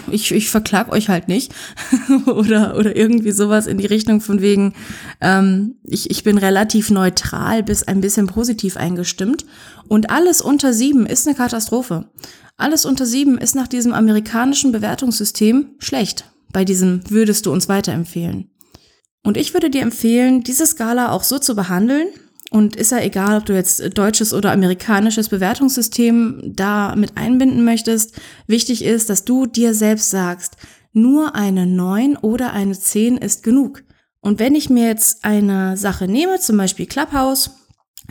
ich, 0.10 0.32
ich 0.32 0.50
verklag 0.50 0.92
euch 0.92 1.10
halt 1.10 1.28
nicht 1.28 1.54
oder, 2.26 2.78
oder 2.78 2.96
irgendwie 2.96 3.32
sowas 3.32 3.68
in 3.68 3.78
die 3.78 3.86
Richtung 3.86 4.22
von 4.22 4.42
wegen, 4.42 4.74
ähm, 5.20 5.76
ich, 5.84 6.10
ich 6.10 6.24
bin 6.24 6.38
relativ 6.38 6.90
neutral 6.90 7.64
bis 7.64 7.84
ein 7.84 8.02
bisschen 8.02 8.28
positiv 8.28 8.78
eingestimmt 8.78 9.46
und 9.88 10.10
alles 10.10 10.42
unter 10.42 10.74
sieben 10.74 11.06
ist 11.06 11.28
eine 11.28 11.36
Katastrophe. 11.36 12.10
Alles 12.58 12.86
unter 12.86 13.06
sieben 13.06 13.38
ist 13.38 13.56
nach 13.56 13.68
diesem 13.68 13.94
amerikanischen 13.94 14.72
Bewertungssystem 14.72 15.72
schlecht. 15.80 16.26
Bei 16.54 16.64
diesem 16.66 17.02
würdest 17.10 17.46
du 17.46 17.52
uns 17.52 17.70
weiterempfehlen. 17.70 18.50
Und 19.24 19.38
ich 19.38 19.54
würde 19.54 19.70
dir 19.70 19.82
empfehlen, 19.82 20.44
diese 20.44 20.66
Skala 20.66 21.12
auch 21.12 21.24
so 21.24 21.40
zu 21.40 21.56
behandeln, 21.56 22.08
und 22.52 22.76
ist 22.76 22.92
ja 22.92 23.00
egal, 23.00 23.38
ob 23.38 23.46
du 23.46 23.54
jetzt 23.54 23.98
deutsches 23.98 24.34
oder 24.34 24.52
amerikanisches 24.52 25.30
Bewertungssystem 25.30 26.52
da 26.54 26.94
mit 26.98 27.16
einbinden 27.16 27.64
möchtest. 27.64 28.20
Wichtig 28.46 28.84
ist, 28.84 29.10
dass 29.10 29.24
du 29.24 29.46
dir 29.46 29.74
selbst 29.74 30.10
sagst, 30.10 30.58
nur 30.92 31.34
eine 31.34 31.66
9 31.66 32.18
oder 32.18 32.52
eine 32.52 32.78
10 32.78 33.18
ist 33.18 33.44
genug. 33.44 33.84
Und 34.20 34.40
wenn 34.40 34.54
ich 34.54 34.70
mir 34.70 34.86
jetzt 34.86 35.24
eine 35.24 35.78
Sache 35.78 36.10
nehme, 36.10 36.42
zum 36.42 36.58
Beispiel 36.58 36.88
Clubhouse, 36.88 37.52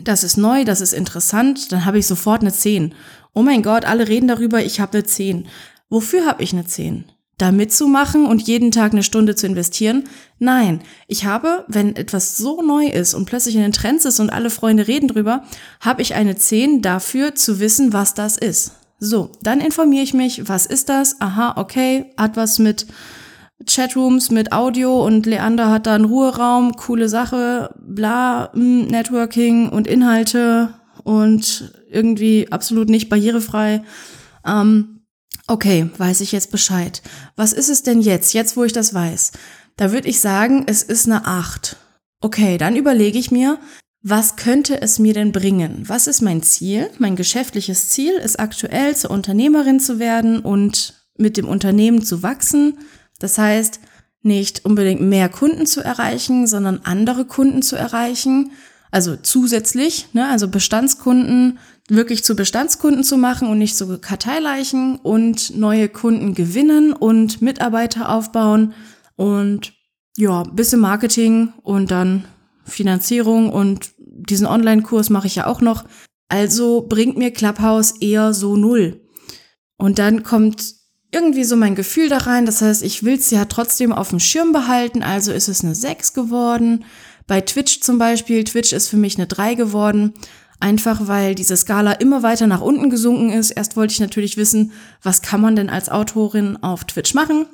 das 0.02 0.24
ist 0.24 0.38
neu, 0.38 0.64
das 0.64 0.80
ist 0.80 0.94
interessant, 0.94 1.70
dann 1.70 1.84
habe 1.84 1.98
ich 1.98 2.06
sofort 2.06 2.40
eine 2.40 2.52
10. 2.52 2.94
oh 3.34 3.42
mein 3.42 3.62
Gott, 3.62 3.84
alle 3.84 4.08
reden 4.08 4.28
darüber, 4.28 4.64
ich 4.64 4.80
habe 4.80 4.94
eine 4.94 5.04
10. 5.04 5.48
Wofür 5.90 6.24
habe 6.24 6.42
ich 6.42 6.54
eine 6.54 6.64
10? 6.64 7.04
Da 7.40 7.52
mitzumachen 7.52 8.26
und 8.26 8.42
jeden 8.42 8.70
Tag 8.70 8.92
eine 8.92 9.02
Stunde 9.02 9.34
zu 9.34 9.46
investieren? 9.46 10.04
Nein, 10.38 10.82
ich 11.06 11.24
habe, 11.24 11.64
wenn 11.68 11.96
etwas 11.96 12.36
so 12.36 12.60
neu 12.60 12.84
ist 12.84 13.14
und 13.14 13.24
plötzlich 13.24 13.56
in 13.56 13.62
den 13.62 13.72
Trends 13.72 14.04
ist 14.04 14.20
und 14.20 14.28
alle 14.28 14.50
Freunde 14.50 14.86
reden 14.86 15.08
drüber, 15.08 15.44
habe 15.80 16.02
ich 16.02 16.14
eine 16.14 16.36
10 16.36 16.82
dafür 16.82 17.34
zu 17.34 17.58
wissen, 17.58 17.94
was 17.94 18.12
das 18.12 18.36
ist. 18.36 18.72
So, 18.98 19.30
dann 19.42 19.62
informiere 19.62 20.02
ich 20.02 20.12
mich, 20.12 20.50
was 20.50 20.66
ist 20.66 20.90
das? 20.90 21.18
Aha, 21.22 21.54
okay, 21.56 22.12
hat 22.18 22.36
was 22.36 22.58
mit 22.58 22.86
Chatrooms, 23.66 24.30
mit 24.30 24.52
Audio 24.52 25.02
und 25.02 25.24
Leander 25.24 25.70
hat 25.70 25.86
da 25.86 25.94
einen 25.94 26.04
Ruheraum, 26.04 26.72
coole 26.76 27.08
Sache, 27.08 27.74
bla, 27.80 28.50
hm, 28.52 28.88
Networking 28.88 29.70
und 29.70 29.86
Inhalte 29.86 30.74
und 31.04 31.72
irgendwie 31.90 32.48
absolut 32.52 32.90
nicht 32.90 33.08
barrierefrei. 33.08 33.82
Ähm, 34.46 34.99
okay, 35.50 35.90
weiß 35.98 36.20
ich 36.20 36.32
jetzt 36.32 36.50
Bescheid. 36.50 37.02
Was 37.36 37.52
ist 37.52 37.68
es 37.68 37.82
denn 37.82 38.00
jetzt, 38.00 38.32
jetzt 38.34 38.56
wo 38.56 38.64
ich 38.64 38.72
das 38.72 38.94
weiß? 38.94 39.32
Da 39.76 39.92
würde 39.92 40.08
ich 40.08 40.20
sagen, 40.20 40.64
es 40.66 40.82
ist 40.82 41.06
eine 41.06 41.26
8. 41.26 41.76
Okay, 42.20 42.56
dann 42.58 42.76
überlege 42.76 43.18
ich 43.18 43.30
mir, 43.30 43.58
was 44.02 44.36
könnte 44.36 44.80
es 44.80 44.98
mir 44.98 45.12
denn 45.12 45.32
bringen? 45.32 45.84
Was 45.86 46.06
ist 46.06 46.22
mein 46.22 46.42
Ziel? 46.42 46.90
Mein 46.98 47.16
geschäftliches 47.16 47.88
Ziel 47.88 48.12
ist 48.12 48.38
aktuell 48.38 48.96
zur 48.96 49.10
Unternehmerin 49.10 49.80
zu 49.80 49.98
werden 49.98 50.40
und 50.40 51.06
mit 51.18 51.36
dem 51.36 51.48
Unternehmen 51.48 52.02
zu 52.02 52.22
wachsen. 52.22 52.78
Das 53.18 53.36
heißt, 53.36 53.80
nicht 54.22 54.64
unbedingt 54.64 55.00
mehr 55.00 55.28
Kunden 55.28 55.66
zu 55.66 55.82
erreichen, 55.82 56.46
sondern 56.46 56.80
andere 56.84 57.24
Kunden 57.24 57.62
zu 57.62 57.76
erreichen. 57.76 58.52
Also 58.90 59.16
zusätzlich, 59.16 60.08
ne, 60.12 60.28
also 60.28 60.48
Bestandskunden 60.48 61.58
wirklich 61.88 62.24
zu 62.24 62.36
Bestandskunden 62.36 63.04
zu 63.04 63.16
machen 63.16 63.48
und 63.48 63.58
nicht 63.58 63.76
zu 63.76 63.98
Karteileichen 63.98 64.96
und 64.96 65.56
neue 65.56 65.88
Kunden 65.88 66.34
gewinnen 66.34 66.92
und 66.92 67.42
Mitarbeiter 67.42 68.08
aufbauen 68.08 68.74
und 69.16 69.72
ja, 70.16 70.42
bisschen 70.44 70.80
Marketing 70.80 71.52
und 71.62 71.90
dann 71.90 72.24
Finanzierung 72.64 73.50
und 73.50 73.92
diesen 73.98 74.46
Online-Kurs 74.46 75.10
mache 75.10 75.26
ich 75.26 75.36
ja 75.36 75.46
auch 75.46 75.60
noch. 75.60 75.84
Also 76.28 76.86
bringt 76.88 77.16
mir 77.16 77.32
Clubhouse 77.32 77.92
eher 78.00 78.34
so 78.34 78.56
null. 78.56 79.00
Und 79.76 79.98
dann 79.98 80.22
kommt 80.22 80.74
irgendwie 81.10 81.44
so 81.44 81.56
mein 81.56 81.74
Gefühl 81.74 82.08
da 82.08 82.18
rein. 82.18 82.46
Das 82.46 82.62
heißt, 82.62 82.82
ich 82.82 83.02
will 83.02 83.14
es 83.14 83.30
ja 83.30 83.46
trotzdem 83.46 83.92
auf 83.92 84.10
dem 84.10 84.20
Schirm 84.20 84.52
behalten. 84.52 85.02
Also 85.02 85.32
ist 85.32 85.48
es 85.48 85.64
eine 85.64 85.74
6 85.74 86.12
geworden. 86.12 86.84
Bei 87.30 87.40
Twitch 87.42 87.80
zum 87.80 87.96
Beispiel, 87.96 88.42
Twitch 88.42 88.72
ist 88.72 88.88
für 88.88 88.96
mich 88.96 89.16
eine 89.16 89.28
3 89.28 89.54
geworden. 89.54 90.14
Einfach 90.58 91.06
weil 91.06 91.36
diese 91.36 91.56
Skala 91.56 91.92
immer 91.92 92.24
weiter 92.24 92.48
nach 92.48 92.60
unten 92.60 92.90
gesunken 92.90 93.30
ist. 93.30 93.52
Erst 93.52 93.76
wollte 93.76 93.92
ich 93.92 94.00
natürlich 94.00 94.36
wissen, 94.36 94.72
was 95.00 95.22
kann 95.22 95.40
man 95.40 95.54
denn 95.54 95.70
als 95.70 95.90
Autorin 95.90 96.56
auf 96.56 96.82
Twitch 96.86 97.14
machen? 97.14 97.46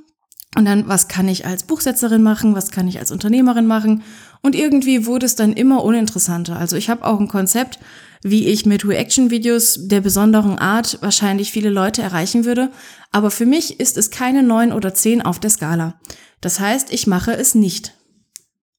Und 0.56 0.64
dann, 0.64 0.88
was 0.88 1.08
kann 1.08 1.28
ich 1.28 1.44
als 1.44 1.64
Buchsetzerin 1.64 2.22
machen? 2.22 2.54
Was 2.54 2.70
kann 2.70 2.88
ich 2.88 2.98
als 3.00 3.12
Unternehmerin 3.12 3.66
machen? 3.66 4.02
Und 4.40 4.54
irgendwie 4.54 5.04
wurde 5.04 5.26
es 5.26 5.34
dann 5.34 5.52
immer 5.52 5.84
uninteressanter. 5.84 6.56
Also 6.56 6.76
ich 6.76 6.88
habe 6.88 7.04
auch 7.04 7.20
ein 7.20 7.28
Konzept, 7.28 7.78
wie 8.22 8.46
ich 8.46 8.64
mit 8.64 8.88
Reaction-Videos 8.88 9.88
der 9.88 10.00
besonderen 10.00 10.58
Art 10.58 10.96
wahrscheinlich 11.02 11.52
viele 11.52 11.68
Leute 11.68 12.00
erreichen 12.00 12.46
würde. 12.46 12.70
Aber 13.12 13.30
für 13.30 13.44
mich 13.44 13.78
ist 13.78 13.98
es 13.98 14.10
keine 14.10 14.42
neun 14.42 14.72
oder 14.72 14.94
zehn 14.94 15.20
auf 15.20 15.38
der 15.38 15.50
Skala. 15.50 16.00
Das 16.40 16.60
heißt, 16.60 16.94
ich 16.94 17.06
mache 17.06 17.36
es 17.36 17.54
nicht. 17.54 17.92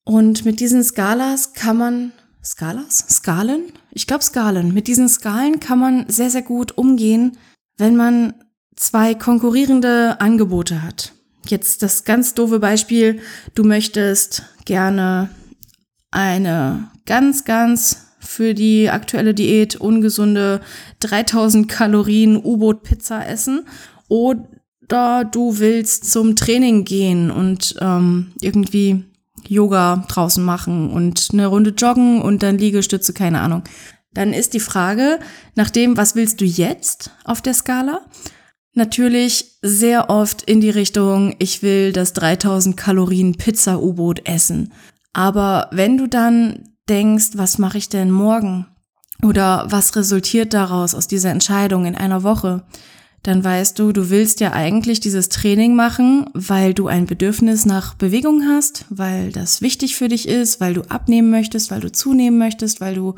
Und 0.07 0.45
mit 0.45 0.61
diesen 0.61 0.85
Skalas 0.85 1.51
kann 1.51 1.75
man, 1.75 2.11
Skalas? 2.41 2.99
Skalen? 3.09 3.73
Ich 3.91 4.07
glaube 4.07 4.23
Skalen. 4.23 4.73
Mit 4.73 4.87
diesen 4.87 5.09
Skalen 5.09 5.59
kann 5.59 5.79
man 5.79 6.05
sehr, 6.07 6.29
sehr 6.29 6.43
gut 6.43 6.77
umgehen, 6.77 7.37
wenn 7.77 7.97
man 7.97 8.33
zwei 8.77 9.15
konkurrierende 9.15 10.21
Angebote 10.21 10.81
hat. 10.81 11.11
Jetzt 11.45 11.83
das 11.83 12.05
ganz 12.05 12.33
doofe 12.33 12.59
Beispiel, 12.59 13.19
du 13.53 13.65
möchtest 13.65 14.43
gerne 14.63 15.29
eine 16.09 16.89
ganz, 17.05 17.43
ganz 17.43 18.07
für 18.21 18.53
die 18.53 18.89
aktuelle 18.89 19.33
Diät 19.33 19.75
ungesunde 19.75 20.61
3000 21.01 21.67
Kalorien 21.67 22.37
U-Boot-Pizza 22.37 23.27
essen 23.27 23.65
oder 24.07 25.25
du 25.25 25.59
willst 25.59 26.09
zum 26.09 26.37
Training 26.37 26.85
gehen 26.85 27.29
und 27.29 27.75
ähm, 27.81 28.31
irgendwie 28.39 29.03
Yoga 29.49 30.05
draußen 30.07 30.43
machen 30.43 30.91
und 30.91 31.29
eine 31.33 31.47
Runde 31.47 31.71
joggen 31.71 32.21
und 32.21 32.43
dann 32.43 32.57
Liegestütze, 32.57 33.13
keine 33.13 33.41
Ahnung. 33.41 33.63
Dann 34.13 34.33
ist 34.33 34.53
die 34.53 34.59
Frage 34.59 35.19
nach 35.55 35.69
dem, 35.69 35.97
was 35.97 36.15
willst 36.15 36.41
du 36.41 36.45
jetzt 36.45 37.11
auf 37.23 37.41
der 37.41 37.53
Skala? 37.53 38.01
Natürlich 38.73 39.57
sehr 39.61 40.09
oft 40.09 40.43
in 40.43 40.61
die 40.61 40.69
Richtung, 40.69 41.35
ich 41.39 41.63
will 41.63 41.91
das 41.91 42.13
3000 42.13 42.77
Kalorien 42.77 43.35
Pizza-U-Boot 43.35 44.27
essen. 44.27 44.71
Aber 45.13 45.67
wenn 45.71 45.97
du 45.97 46.07
dann 46.07 46.69
denkst, 46.87 47.31
was 47.33 47.57
mache 47.57 47.79
ich 47.79 47.89
denn 47.89 48.11
morgen? 48.11 48.67
Oder 49.23 49.65
was 49.69 49.95
resultiert 49.95 50.53
daraus 50.53 50.93
aus 50.93 51.07
dieser 51.07 51.31
Entscheidung 51.31 51.85
in 51.85 51.95
einer 51.95 52.21
Woche? 52.21 52.63
Dann 53.23 53.43
weißt 53.43 53.77
du, 53.77 53.91
du 53.91 54.09
willst 54.09 54.39
ja 54.39 54.53
eigentlich 54.53 54.99
dieses 54.99 55.29
Training 55.29 55.75
machen, 55.75 56.29
weil 56.33 56.73
du 56.73 56.87
ein 56.87 57.05
Bedürfnis 57.05 57.65
nach 57.65 57.93
Bewegung 57.93 58.43
hast, 58.47 58.85
weil 58.89 59.31
das 59.31 59.61
wichtig 59.61 59.95
für 59.95 60.07
dich 60.07 60.27
ist, 60.27 60.61
weil 60.61 60.73
du 60.73 60.83
abnehmen 60.83 61.29
möchtest, 61.29 61.71
weil 61.71 61.81
du 61.81 61.91
zunehmen 61.91 62.37
möchtest, 62.37 62.79
weil 62.79 62.95
du 62.95 63.15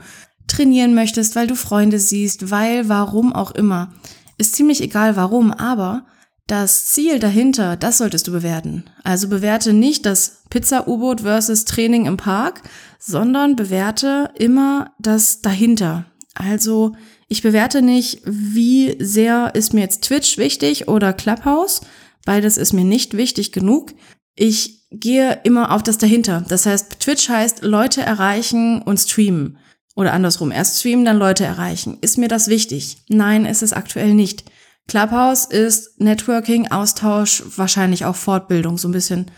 trainieren 0.48 0.96
möchtest, 0.96 1.36
weil 1.36 1.48
du 1.48 1.56
Freunde 1.56 2.00
siehst, 2.00 2.50
weil 2.50 2.90
warum 2.90 3.34
auch 3.34 3.52
immer. 3.52 3.94
Ist 4.38 4.56
ziemlich 4.56 4.82
egal 4.82 5.16
warum, 5.16 5.52
aber 5.52 6.06
das 6.48 6.88
Ziel 6.88 7.20
dahinter, 7.20 7.78
das 7.78 8.00
solltest 8.00 8.28
du 8.28 8.32
bewerten. 8.32 8.86
Also 9.04 9.28
bewerte 9.28 9.72
nicht 9.72 10.08
das 10.08 10.42
Pizza-U-Boot 10.50 11.22
versus 11.22 11.66
Training 11.66 12.08
im 12.08 12.18
Park, 12.18 12.64
sondern 12.98 13.56
bewerte 13.56 14.32
immer 14.36 14.92
das 14.98 15.42
dahinter. 15.42 16.06
Also 16.34 16.96
ich 17.30 17.44
bewerte 17.44 17.82
nicht, 17.82 18.22
wie 18.26 18.96
sehr 19.00 19.54
ist 19.54 19.74
mir 19.74 19.82
jetzt 19.82 20.04
Twitch 20.04 20.38
wichtig 20.38 20.88
oder 20.88 21.14
Clubhouse. 21.14 21.82
Beides 22.26 22.58
ist 22.58 22.74
mir 22.74 22.84
nicht 22.84 23.16
wichtig 23.16 23.52
genug. 23.52 23.94
Ich 24.36 24.88
gehe 24.92 25.40
immer 25.44 25.72
auf 25.72 25.84
das 25.84 26.00
dahinter. 26.00 26.44
Das 26.48 26.66
heißt, 26.66 27.00
Twitch 27.00 27.30
heißt 27.30 27.62
Leute 27.62 28.02
erreichen 28.02 28.82
und 28.82 28.98
streamen. 28.98 29.58
Oder 29.96 30.14
andersrum, 30.14 30.52
erst 30.52 30.80
streamen, 30.80 31.06
dann 31.06 31.20
Leute 31.20 31.44
erreichen. 31.46 32.00
Ist 32.02 32.18
mir 32.18 32.30
das 32.30 32.48
wichtig? 32.48 32.98
Nein, 33.10 33.46
ist 33.46 33.62
es 33.62 33.74
aktuell 33.74 34.16
nicht. 34.16 34.46
Clubhouse 34.88 35.46
ist 35.46 36.00
Networking, 36.00 36.72
Austausch, 36.72 37.44
wahrscheinlich 37.56 38.06
auch 38.06 38.16
Fortbildung, 38.16 38.80
so 38.80 38.88
ein 38.88 38.94
bisschen 38.94 39.30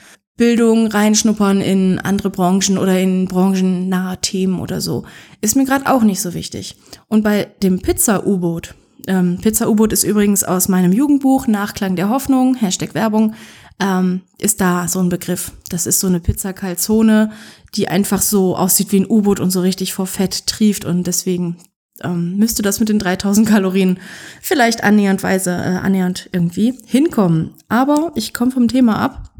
Bildung 0.41 0.87
reinschnuppern 0.87 1.61
in 1.61 1.99
andere 1.99 2.31
Branchen 2.31 2.79
oder 2.79 2.99
in 2.99 3.27
branchennahe 3.27 4.19
Themen 4.21 4.59
oder 4.59 4.81
so. 4.81 5.03
Ist 5.39 5.55
mir 5.55 5.65
gerade 5.65 5.85
auch 5.85 6.01
nicht 6.01 6.19
so 6.19 6.33
wichtig. 6.33 6.77
Und 7.07 7.21
bei 7.21 7.51
dem 7.61 7.79
Pizza-U-Boot, 7.79 8.73
ähm, 9.05 9.37
Pizza-U-Boot 9.39 9.93
ist 9.93 10.03
übrigens 10.03 10.43
aus 10.43 10.67
meinem 10.67 10.93
Jugendbuch 10.93 11.45
Nachklang 11.45 11.95
der 11.95 12.09
Hoffnung, 12.09 12.55
Hashtag 12.55 12.95
Werbung, 12.95 13.35
ähm, 13.79 14.21
ist 14.39 14.61
da 14.61 14.87
so 14.87 14.97
ein 14.97 15.09
Begriff. 15.09 15.51
Das 15.69 15.85
ist 15.85 15.99
so 15.99 16.07
eine 16.07 16.19
Pizza-Calzone, 16.19 17.31
die 17.75 17.89
einfach 17.89 18.23
so 18.23 18.57
aussieht 18.57 18.91
wie 18.91 19.01
ein 19.01 19.07
U-Boot 19.07 19.39
und 19.39 19.51
so 19.51 19.61
richtig 19.61 19.93
vor 19.93 20.07
Fett 20.07 20.47
trieft 20.47 20.85
und 20.85 21.05
deswegen 21.05 21.57
ähm, 22.03 22.37
müsste 22.37 22.63
das 22.63 22.79
mit 22.79 22.89
den 22.89 22.97
3000 22.97 23.47
Kalorien 23.47 23.99
vielleicht 24.41 24.83
annäherndweise, 24.83 25.51
äh, 25.51 25.77
annähernd 25.77 26.29
irgendwie 26.31 26.79
hinkommen. 26.87 27.51
Aber 27.69 28.11
ich 28.15 28.33
komme 28.33 28.49
vom 28.49 28.67
Thema 28.67 28.97
ab. 28.97 29.31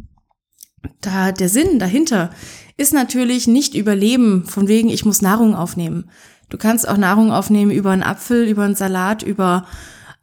Da 1.02 1.32
der 1.32 1.50
Sinn 1.50 1.80
dahinter 1.80 2.32
ist 2.78 2.94
natürlich 2.94 3.48
nicht 3.48 3.76
Überleben, 3.76 4.46
von 4.46 4.68
wegen 4.68 4.90
ich 4.90 5.06
muss 5.06 5.22
Nahrung 5.22 5.56
aufnehmen. 5.56 6.10
Du 6.50 6.58
kannst 6.58 6.88
auch 6.88 6.98
Nahrung 6.98 7.32
aufnehmen 7.32 7.72
über 7.72 7.92
einen 7.92 8.04
Apfel, 8.04 8.48
über 8.48 8.64
einen 8.64 8.76
Salat, 8.76 9.24
über 9.24 9.66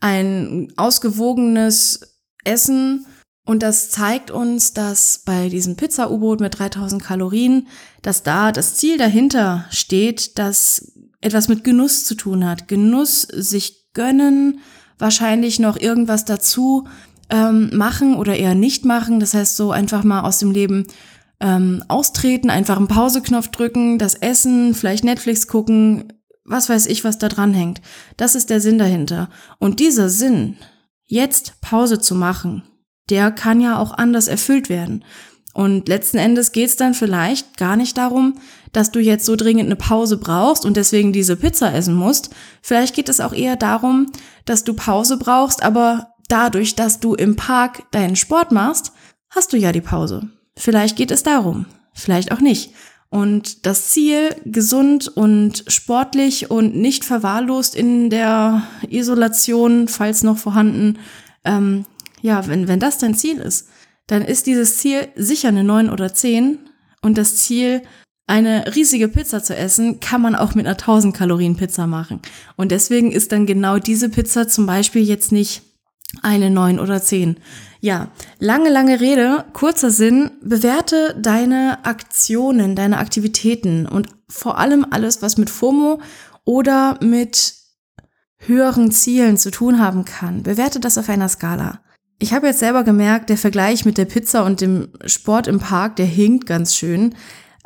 ein 0.01 0.73
ausgewogenes 0.77 2.19
Essen 2.45 3.07
und 3.49 3.63
das 3.63 3.89
zeigt 3.89 4.31
uns, 4.31 4.75
dass 4.75 5.23
bei 5.25 5.49
diesem 5.49 5.75
Pizza-U-Boot 5.75 6.39
mit 6.41 6.59
3000 6.59 7.03
Kalorien, 7.03 7.67
dass 8.03 8.23
da 8.23 8.53
das 8.53 8.75
Ziel 8.75 8.99
dahinter 8.99 9.65
steht, 9.71 10.39
dass 10.39 10.93
etwas 11.23 11.49
mit 11.49 11.65
Genuss 11.65 12.05
zu 12.05 12.15
tun 12.15 12.45
hat. 12.45 12.69
Genuss, 12.69 13.23
sich 13.23 13.87
gönnen, 13.95 14.61
wahrscheinlich 14.99 15.61
noch 15.61 15.79
irgendwas 15.79 16.27
dazu 16.27 16.87
ähm, 17.31 17.71
machen 17.77 18.15
oder 18.17 18.37
eher 18.37 18.55
nicht 18.55 18.85
machen. 18.85 19.21
Das 19.21 19.35
heißt, 19.35 19.57
so 19.57 19.71
einfach 19.71 20.05
mal 20.05 20.23
aus 20.23 20.39
dem 20.39 20.51
Leben 20.51 20.87
ähm, 21.41 21.85
austreten, 21.89 22.51
einfach 22.51 22.77
einen 22.77 22.89
Pauseknopf 22.89 23.49
drücken, 23.49 23.99
das 23.99 24.15
Essen, 24.15 24.75
vielleicht 24.75 25.05
Netflix 25.05 25.47
gucken, 25.47 26.13
was 26.45 26.69
weiß 26.69 26.87
ich, 26.87 27.05
was 27.05 27.19
da 27.19 27.29
dran 27.29 27.55
hängt. 27.55 27.81
Das 28.17 28.35
ist 28.35 28.51
der 28.51 28.61
Sinn 28.61 28.79
dahinter. 28.79 29.29
Und 29.59 29.81
dieser 29.81 30.09
Sinn, 30.09 30.57
jetzt 31.05 31.61
Pause 31.61 32.01
zu 32.01 32.15
machen, 32.15 32.63
der 33.11 33.31
kann 33.31 33.61
ja 33.61 33.79
auch 33.79 33.93
anders 33.93 34.29
erfüllt 34.29 34.69
werden. 34.69 35.05
Und 35.55 35.89
letzten 35.89 36.19
Endes 36.19 36.53
geht 36.53 36.69
es 36.69 36.77
dann 36.77 36.95
vielleicht 36.95 37.57
gar 37.57 37.77
nicht 37.77 37.97
darum, 37.97 38.35
dass 38.73 38.91
du 38.91 39.01
jetzt 39.01 39.25
so 39.25 39.35
dringend 39.35 39.67
eine 39.67 39.77
Pause 39.77 40.19
brauchst 40.19 40.65
und 40.65 40.77
deswegen 40.77 41.13
diese 41.13 41.37
Pizza 41.37 41.75
essen 41.75 41.95
musst. 41.95 42.31
Vielleicht 42.63 42.95
geht 42.95 43.09
es 43.09 43.21
auch 43.21 43.33
eher 43.33 43.57
darum, 43.57 44.13
dass 44.45 44.63
du 44.63 44.75
Pause 44.75 45.17
brauchst, 45.17 45.63
aber 45.63 46.15
dadurch, 46.29 46.77
dass 46.77 47.01
du 47.01 47.15
im 47.15 47.37
Park 47.37 47.91
deinen 47.91 48.17
Sport 48.17 48.53
machst, 48.53 48.93
hast 49.31 49.53
du 49.53 49.57
ja 49.57 49.73
die 49.73 49.81
Pause. 49.81 50.29
Vielleicht 50.57 50.97
geht 50.97 51.11
es 51.11 51.23
darum, 51.23 51.67
vielleicht 51.95 52.33
auch 52.33 52.41
nicht. 52.41 52.73
Und 53.11 53.65
das 53.65 53.89
Ziel, 53.89 54.37
gesund 54.45 55.09
und 55.09 55.65
sportlich 55.69 56.51
und 56.51 56.77
nicht 56.77 57.05
verwahrlost 57.05 57.75
in 57.75 58.11
der 58.11 58.65
Isolation, 58.89 59.89
falls 59.89 60.23
noch 60.23 60.37
vorhanden, 60.37 60.99
ähm, 61.45 61.87
ja, 62.21 62.47
wenn, 62.47 62.69
wenn 62.69 62.81
das 62.81 62.99
dein 62.99 63.15
Ziel 63.15 63.39
ist, 63.39 63.69
dann 64.07 64.23
ist 64.23 64.47
dieses 64.47 64.77
Ziel 64.79 65.09
sicher 65.17 65.49
eine 65.49 65.65
9 65.65 65.89
oder 65.91 66.13
10. 66.13 66.59
Und 67.01 67.17
das 67.17 67.37
Ziel, 67.37 67.83
eine 68.27 68.75
riesige 68.75 69.09
Pizza 69.09 69.43
zu 69.43 69.57
essen, 69.57 70.01
kann 70.01 70.21
man 70.21 70.35
auch 70.35 70.55
mit 70.55 70.67
einer 70.67 70.77
1000 70.77 71.17
Kalorien 71.17 71.57
Pizza 71.57 71.87
machen. 71.87 72.21
Und 72.57 72.73
deswegen 72.73 73.13
ist 73.13 73.33
dann 73.33 73.47
genau 73.47 73.79
diese 73.79 74.11
Pizza 74.11 74.49
zum 74.49 74.67
Beispiel 74.67 75.03
jetzt 75.03 75.33
nicht 75.33 75.63
eine 76.23 76.51
9 76.51 76.81
oder 76.81 77.03
10. 77.03 77.39
Ja, 77.81 78.09
lange, 78.39 78.71
lange 78.71 79.01
Rede, 79.01 79.45
kurzer 79.53 79.91
Sinn, 79.91 80.31
bewerte 80.43 81.15
deine 81.21 81.85
Aktionen, 81.85 82.75
deine 82.75 82.99
Aktivitäten 82.99 83.87
und 83.87 84.09
vor 84.29 84.59
allem 84.59 84.87
alles, 84.91 85.23
was 85.23 85.37
mit 85.37 85.51
FOMO 85.51 86.01
oder 86.45 86.99
mit 87.03 87.55
höheren 88.39 88.91
Zielen 88.91 89.37
zu 89.37 89.51
tun 89.51 89.79
haben 89.79 90.05
kann. 90.05 90.43
Bewerte 90.43 90.81
das 90.81 90.99
auf 90.99 91.09
einer 91.09 91.29
Skala. 91.29 91.81
Ich 92.19 92.33
habe 92.33 92.49
jetzt 92.49 92.59
selber 92.59 92.83
gemerkt, 92.83 93.31
der 93.31 93.39
Vergleich 93.39 93.85
mit 93.85 93.97
der 93.97 94.05
Pizza 94.05 94.45
und 94.45 94.61
dem 94.61 94.89
Sport 95.07 95.47
im 95.47 95.61
Park, 95.61 95.97
der 95.97 96.07
hinkt 96.07 96.47
ganz 96.47 96.75
schön 96.75 97.15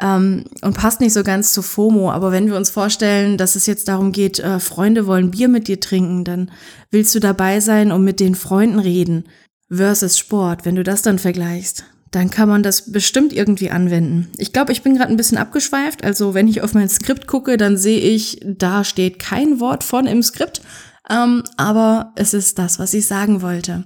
ähm, 0.03 0.45
und 0.62 0.77
passt 0.77 1.01
nicht 1.01 1.12
so 1.12 1.23
ganz 1.23 1.53
zu 1.53 1.62
FOMO. 1.62 2.11
Aber 2.11 2.33
wenn 2.33 2.49
wir 2.49 2.57
uns 2.57 2.71
vorstellen, 2.71 3.38
dass 3.38 3.55
es 3.57 3.67
jetzt 3.67 3.88
darum 3.88 4.12
geht, 4.12 4.41
äh, 4.41 4.59
Freunde 4.59 5.07
wollen 5.07 5.31
Bier 5.31 5.49
mit 5.49 5.69
dir 5.69 5.81
trinken, 5.81 6.25
dann 6.25 6.51
willst 6.91 7.15
du 7.15 7.21
dabei 7.21 7.61
sein 7.61 7.93
und 7.93 8.03
mit 8.03 8.19
den 8.19 8.35
Freunden 8.35 8.81
reden 8.81 9.25
versus 9.71 10.19
Sport. 10.19 10.65
Wenn 10.65 10.75
du 10.75 10.83
das 10.83 11.03
dann 11.03 11.19
vergleichst, 11.19 11.85
dann 12.11 12.31
kann 12.31 12.49
man 12.49 12.62
das 12.62 12.93
bestimmt 12.93 13.33
irgendwie 13.33 13.71
anwenden. 13.71 14.29
Ich 14.37 14.53
glaube, 14.53 14.73
ich 14.73 14.83
bin 14.83 14.97
gerade 14.97 15.11
ein 15.11 15.17
bisschen 15.17 15.38
abgeschweift. 15.38 16.05
Also 16.05 16.35
wenn 16.35 16.49
ich 16.49 16.62
auf 16.62 16.75
mein 16.75 16.88
Skript 16.88 17.27
gucke, 17.27 17.57
dann 17.57 17.79
sehe 17.79 18.01
ich, 18.01 18.41
da 18.45 18.85
steht 18.85 19.19
kein 19.19 19.61
Wort 19.61 19.85
von 19.85 20.07
im 20.07 20.23
Skript. 20.23 20.62
Ähm, 21.09 21.45
aber 21.57 22.12
es 22.17 22.35
ist 22.35 22.59
das, 22.59 22.79
was 22.79 22.93
ich 22.93 23.07
sagen 23.07 23.41
wollte. 23.41 23.85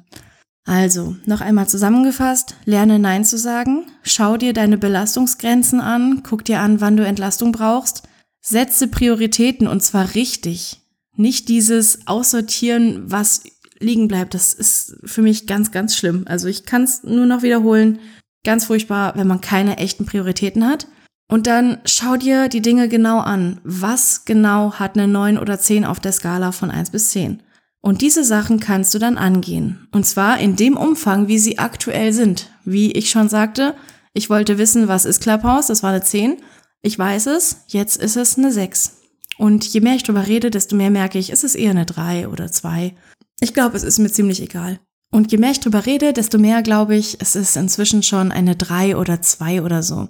Also, 0.67 1.17
noch 1.27 1.41
einmal 1.41 1.69
zusammengefasst, 1.69 2.57
lerne 2.65 2.99
Nein 2.99 3.25
zu 3.25 3.39
sagen, 3.39 3.87
schau 4.03 4.37
dir 4.37 4.53
deine 4.53 4.77
Belastungsgrenzen 4.77 5.81
an, 5.81 6.25
guck 6.25 6.45
dir 6.45 6.59
an, 6.59 6.81
wann 6.81 6.97
du 6.97 7.07
Entlastung 7.07 7.53
brauchst, 7.53 8.03
setze 8.41 8.89
Prioritäten 8.89 9.69
und 9.69 9.81
zwar 9.83 10.15
richtig. 10.17 10.81
Nicht 11.15 11.49
dieses 11.49 12.09
Aussortieren, 12.09 13.05
was 13.07 13.45
liegen 13.79 14.09
bleibt, 14.09 14.35
das 14.35 14.55
ist 14.55 14.97
für 15.05 15.23
mich 15.23 15.47
ganz, 15.47 15.71
ganz 15.71 15.97
schlimm. 15.97 16.25
Also 16.27 16.49
ich 16.49 16.67
kann 16.67 16.83
es 16.83 17.05
nur 17.05 17.27
noch 17.27 17.43
wiederholen, 17.43 18.01
ganz 18.45 18.65
furchtbar, 18.65 19.15
wenn 19.17 19.29
man 19.29 19.41
keine 19.41 19.79
echten 19.79 20.05
Prioritäten 20.05 20.67
hat. 20.67 20.89
Und 21.29 21.47
dann 21.47 21.79
schau 21.85 22.17
dir 22.17 22.49
die 22.49 22.63
Dinge 22.63 22.89
genau 22.89 23.19
an. 23.19 23.61
Was 23.63 24.25
genau 24.25 24.75
hat 24.75 24.97
eine 24.97 25.07
9 25.07 25.39
oder 25.39 25.59
10 25.59 25.85
auf 25.85 26.01
der 26.01 26.13
Skala 26.13 26.51
von 26.51 26.71
1 26.71 26.91
bis 26.91 27.11
10? 27.11 27.43
Und 27.87 28.03
diese 28.03 28.25
Sachen 28.25 28.59
kannst 28.59 28.93
du 28.95 28.99
dann 28.99 29.17
angehen. 29.17 29.87
Und 29.93 30.05
zwar 30.07 30.41
in 30.41 30.57
dem 30.57 30.77
Umfang, 30.77 31.29
wie 31.29 31.39
sie 31.39 31.61
aktuell 31.61 32.13
sind. 32.13 32.51
Wie 32.65 32.91
ich 32.91 33.11
schon 33.11 33.29
sagte, 33.29 33.77
ich 34.13 34.29
wollte 34.29 34.59
wissen, 34.59 34.89
was 34.89 35.05
ist 35.05 35.21
Clubhouse? 35.21 35.69
Das 35.69 35.85
war 35.85 35.91
eine 35.91 36.03
10. 36.03 36.39
Ich 36.83 36.99
weiß 36.99 37.27
es, 37.27 37.59
jetzt 37.69 38.03
ist 38.03 38.17
es 38.17 38.37
eine 38.37 38.51
6. 38.51 39.03
Und 39.39 39.65
je 39.67 39.81
mehr 39.81 39.95
ich 39.95 40.03
drüber 40.03 40.27
rede, 40.27 40.51
desto 40.51 40.75
mehr 40.75 40.91
merke 40.91 41.21
ich, 41.21 41.31
ist 41.31 41.45
es 41.45 41.55
eher 41.55 41.71
eine 41.71 41.87
3 41.87 42.27
oder 42.27 42.51
2. 42.51 42.93
Ich 43.39 43.55
glaube, 43.55 43.77
es 43.77 43.85
ist 43.85 44.01
mir 44.01 44.11
ziemlich 44.11 44.43
egal. 44.43 44.81
Und 45.13 45.31
je 45.31 45.39
mehr 45.39 45.53
ich 45.53 45.61
drüber 45.61 45.87
rede, 45.87 46.13
desto 46.13 46.39
mehr 46.39 46.63
glaube 46.63 46.97
ich, 46.97 47.19
es 47.21 47.37
ist 47.37 47.57
inzwischen 47.57 48.03
schon 48.03 48.33
eine 48.33 48.57
3 48.57 48.97
oder 48.97 49.23
2 49.23 49.63
oder 49.63 49.85
so. 49.85 50.09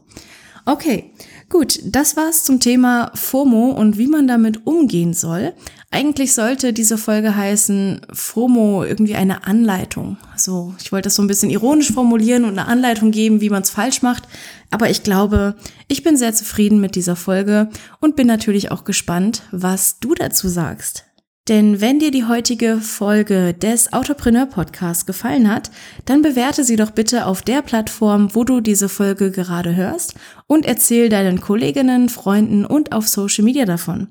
Okay, 0.64 1.12
gut, 1.48 1.80
das 1.84 2.16
war's 2.16 2.44
zum 2.44 2.60
Thema 2.60 3.10
FOMO 3.14 3.70
und 3.70 3.98
wie 3.98 4.06
man 4.06 4.28
damit 4.28 4.66
umgehen 4.66 5.14
soll. 5.14 5.54
Eigentlich 5.90 6.34
sollte 6.34 6.72
diese 6.72 6.98
Folge 6.98 7.34
heißen 7.34 8.02
FOMO 8.12 8.84
irgendwie 8.84 9.14
eine 9.14 9.46
Anleitung. 9.46 10.18
So, 10.36 10.74
ich 10.80 10.92
wollte 10.92 11.06
das 11.06 11.14
so 11.14 11.22
ein 11.22 11.28
bisschen 11.28 11.48
ironisch 11.48 11.92
formulieren 11.92 12.44
und 12.44 12.58
eine 12.58 12.68
Anleitung 12.68 13.12
geben, 13.12 13.40
wie 13.40 13.50
man 13.50 13.62
es 13.62 13.70
falsch 13.70 14.02
macht. 14.02 14.24
Aber 14.70 14.90
ich 14.90 15.02
glaube, 15.02 15.56
ich 15.88 16.02
bin 16.02 16.16
sehr 16.16 16.34
zufrieden 16.34 16.80
mit 16.80 16.96
dieser 16.96 17.16
Folge 17.16 17.70
und 18.00 18.16
bin 18.16 18.26
natürlich 18.26 18.70
auch 18.70 18.84
gespannt, 18.84 19.42
was 19.52 19.98
du 20.00 20.14
dazu 20.14 20.48
sagst. 20.48 21.05
Denn 21.48 21.80
wenn 21.80 22.00
dir 22.00 22.10
die 22.10 22.24
heutige 22.24 22.78
Folge 22.78 23.54
des 23.54 23.92
Autopreneur 23.92 24.46
Podcasts 24.46 25.06
gefallen 25.06 25.48
hat, 25.48 25.70
dann 26.04 26.20
bewerte 26.20 26.64
sie 26.64 26.74
doch 26.74 26.90
bitte 26.90 27.26
auf 27.26 27.42
der 27.42 27.62
Plattform, 27.62 28.34
wo 28.34 28.42
du 28.42 28.60
diese 28.60 28.88
Folge 28.88 29.30
gerade 29.30 29.76
hörst 29.76 30.14
und 30.48 30.66
erzähl 30.66 31.08
deinen 31.08 31.40
Kolleginnen, 31.40 32.08
Freunden 32.08 32.64
und 32.64 32.90
auf 32.90 33.06
Social 33.06 33.44
Media 33.44 33.64
davon. 33.64 34.08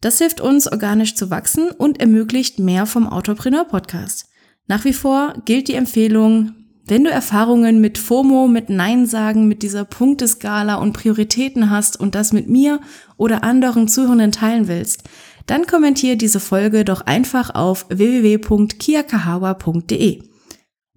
Das 0.00 0.18
hilft 0.18 0.40
uns, 0.40 0.70
organisch 0.70 1.16
zu 1.16 1.30
wachsen 1.30 1.70
und 1.70 1.98
ermöglicht 1.98 2.60
mehr 2.60 2.86
vom 2.86 3.08
Autopreneur 3.08 3.64
Podcast. 3.64 4.26
Nach 4.68 4.84
wie 4.84 4.92
vor 4.92 5.34
gilt 5.44 5.66
die 5.66 5.74
Empfehlung, 5.74 6.52
wenn 6.86 7.02
du 7.02 7.10
Erfahrungen 7.10 7.80
mit 7.80 7.98
FOMO, 7.98 8.46
mit 8.46 8.70
Nein 8.70 9.06
sagen, 9.06 9.48
mit 9.48 9.62
dieser 9.62 9.84
Punkteskala 9.84 10.76
und 10.76 10.92
Prioritäten 10.92 11.70
hast 11.70 11.98
und 11.98 12.14
das 12.14 12.32
mit 12.32 12.48
mir 12.48 12.80
oder 13.16 13.42
anderen 13.42 13.88
Zuhörenden 13.88 14.30
teilen 14.30 14.68
willst, 14.68 15.02
dann 15.48 15.66
kommentiere 15.66 16.16
diese 16.16 16.38
Folge 16.40 16.84
doch 16.84 17.00
einfach 17.00 17.54
auf 17.54 17.86
www.kiakahawa.de. 17.88 20.22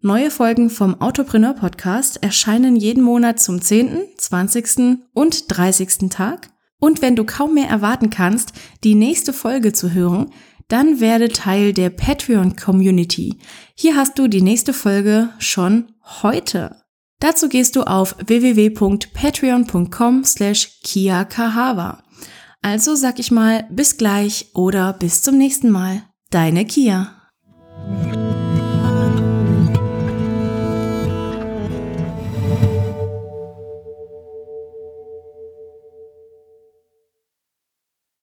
Neue 0.04 0.32
Folgen 0.32 0.70
vom 0.70 1.00
Autopreneur 1.00 1.54
Podcast 1.54 2.22
erscheinen 2.22 2.76
jeden 2.76 3.02
Monat 3.04 3.40
zum 3.40 3.62
10., 3.62 4.02
20. 4.18 4.98
und 5.14 5.46
30. 5.48 6.10
Tag. 6.10 6.50
Und 6.80 7.02
wenn 7.02 7.16
du 7.16 7.24
kaum 7.24 7.54
mehr 7.54 7.70
erwarten 7.70 8.10
kannst, 8.10 8.52
die 8.84 8.96
nächste 8.96 9.32
Folge 9.32 9.72
zu 9.74 9.94
hören, 9.94 10.32
dann 10.68 11.00
werde 11.00 11.30
Teil 11.30 11.74
der 11.74 11.92
Patreon 11.92 12.56
Community. 12.56 13.38
Hier 13.76 13.96
hast 13.96 14.18
du 14.18 14.28
die 14.28 14.42
nächste 14.42 14.74
Folge 14.74 15.30
schon 15.38 15.92
heute. 16.24 16.78
Dazu 17.20 17.48
gehst 17.50 17.76
du 17.76 17.84
auf 17.84 18.16
www.patreon.com 18.26 20.24
slash 20.24 20.80
kiakahawa. 20.84 22.02
Also 22.62 22.96
sag 22.96 23.20
ich 23.20 23.32
mal 23.32 23.66
bis 23.70 23.98
gleich 23.98 24.52
oder 24.54 24.94
bis 24.94 25.24
zum 25.24 25.38
nächsten 25.38 25.70
Mal. 25.72 26.04
Deine 26.30 26.66
Kia. 26.66 27.16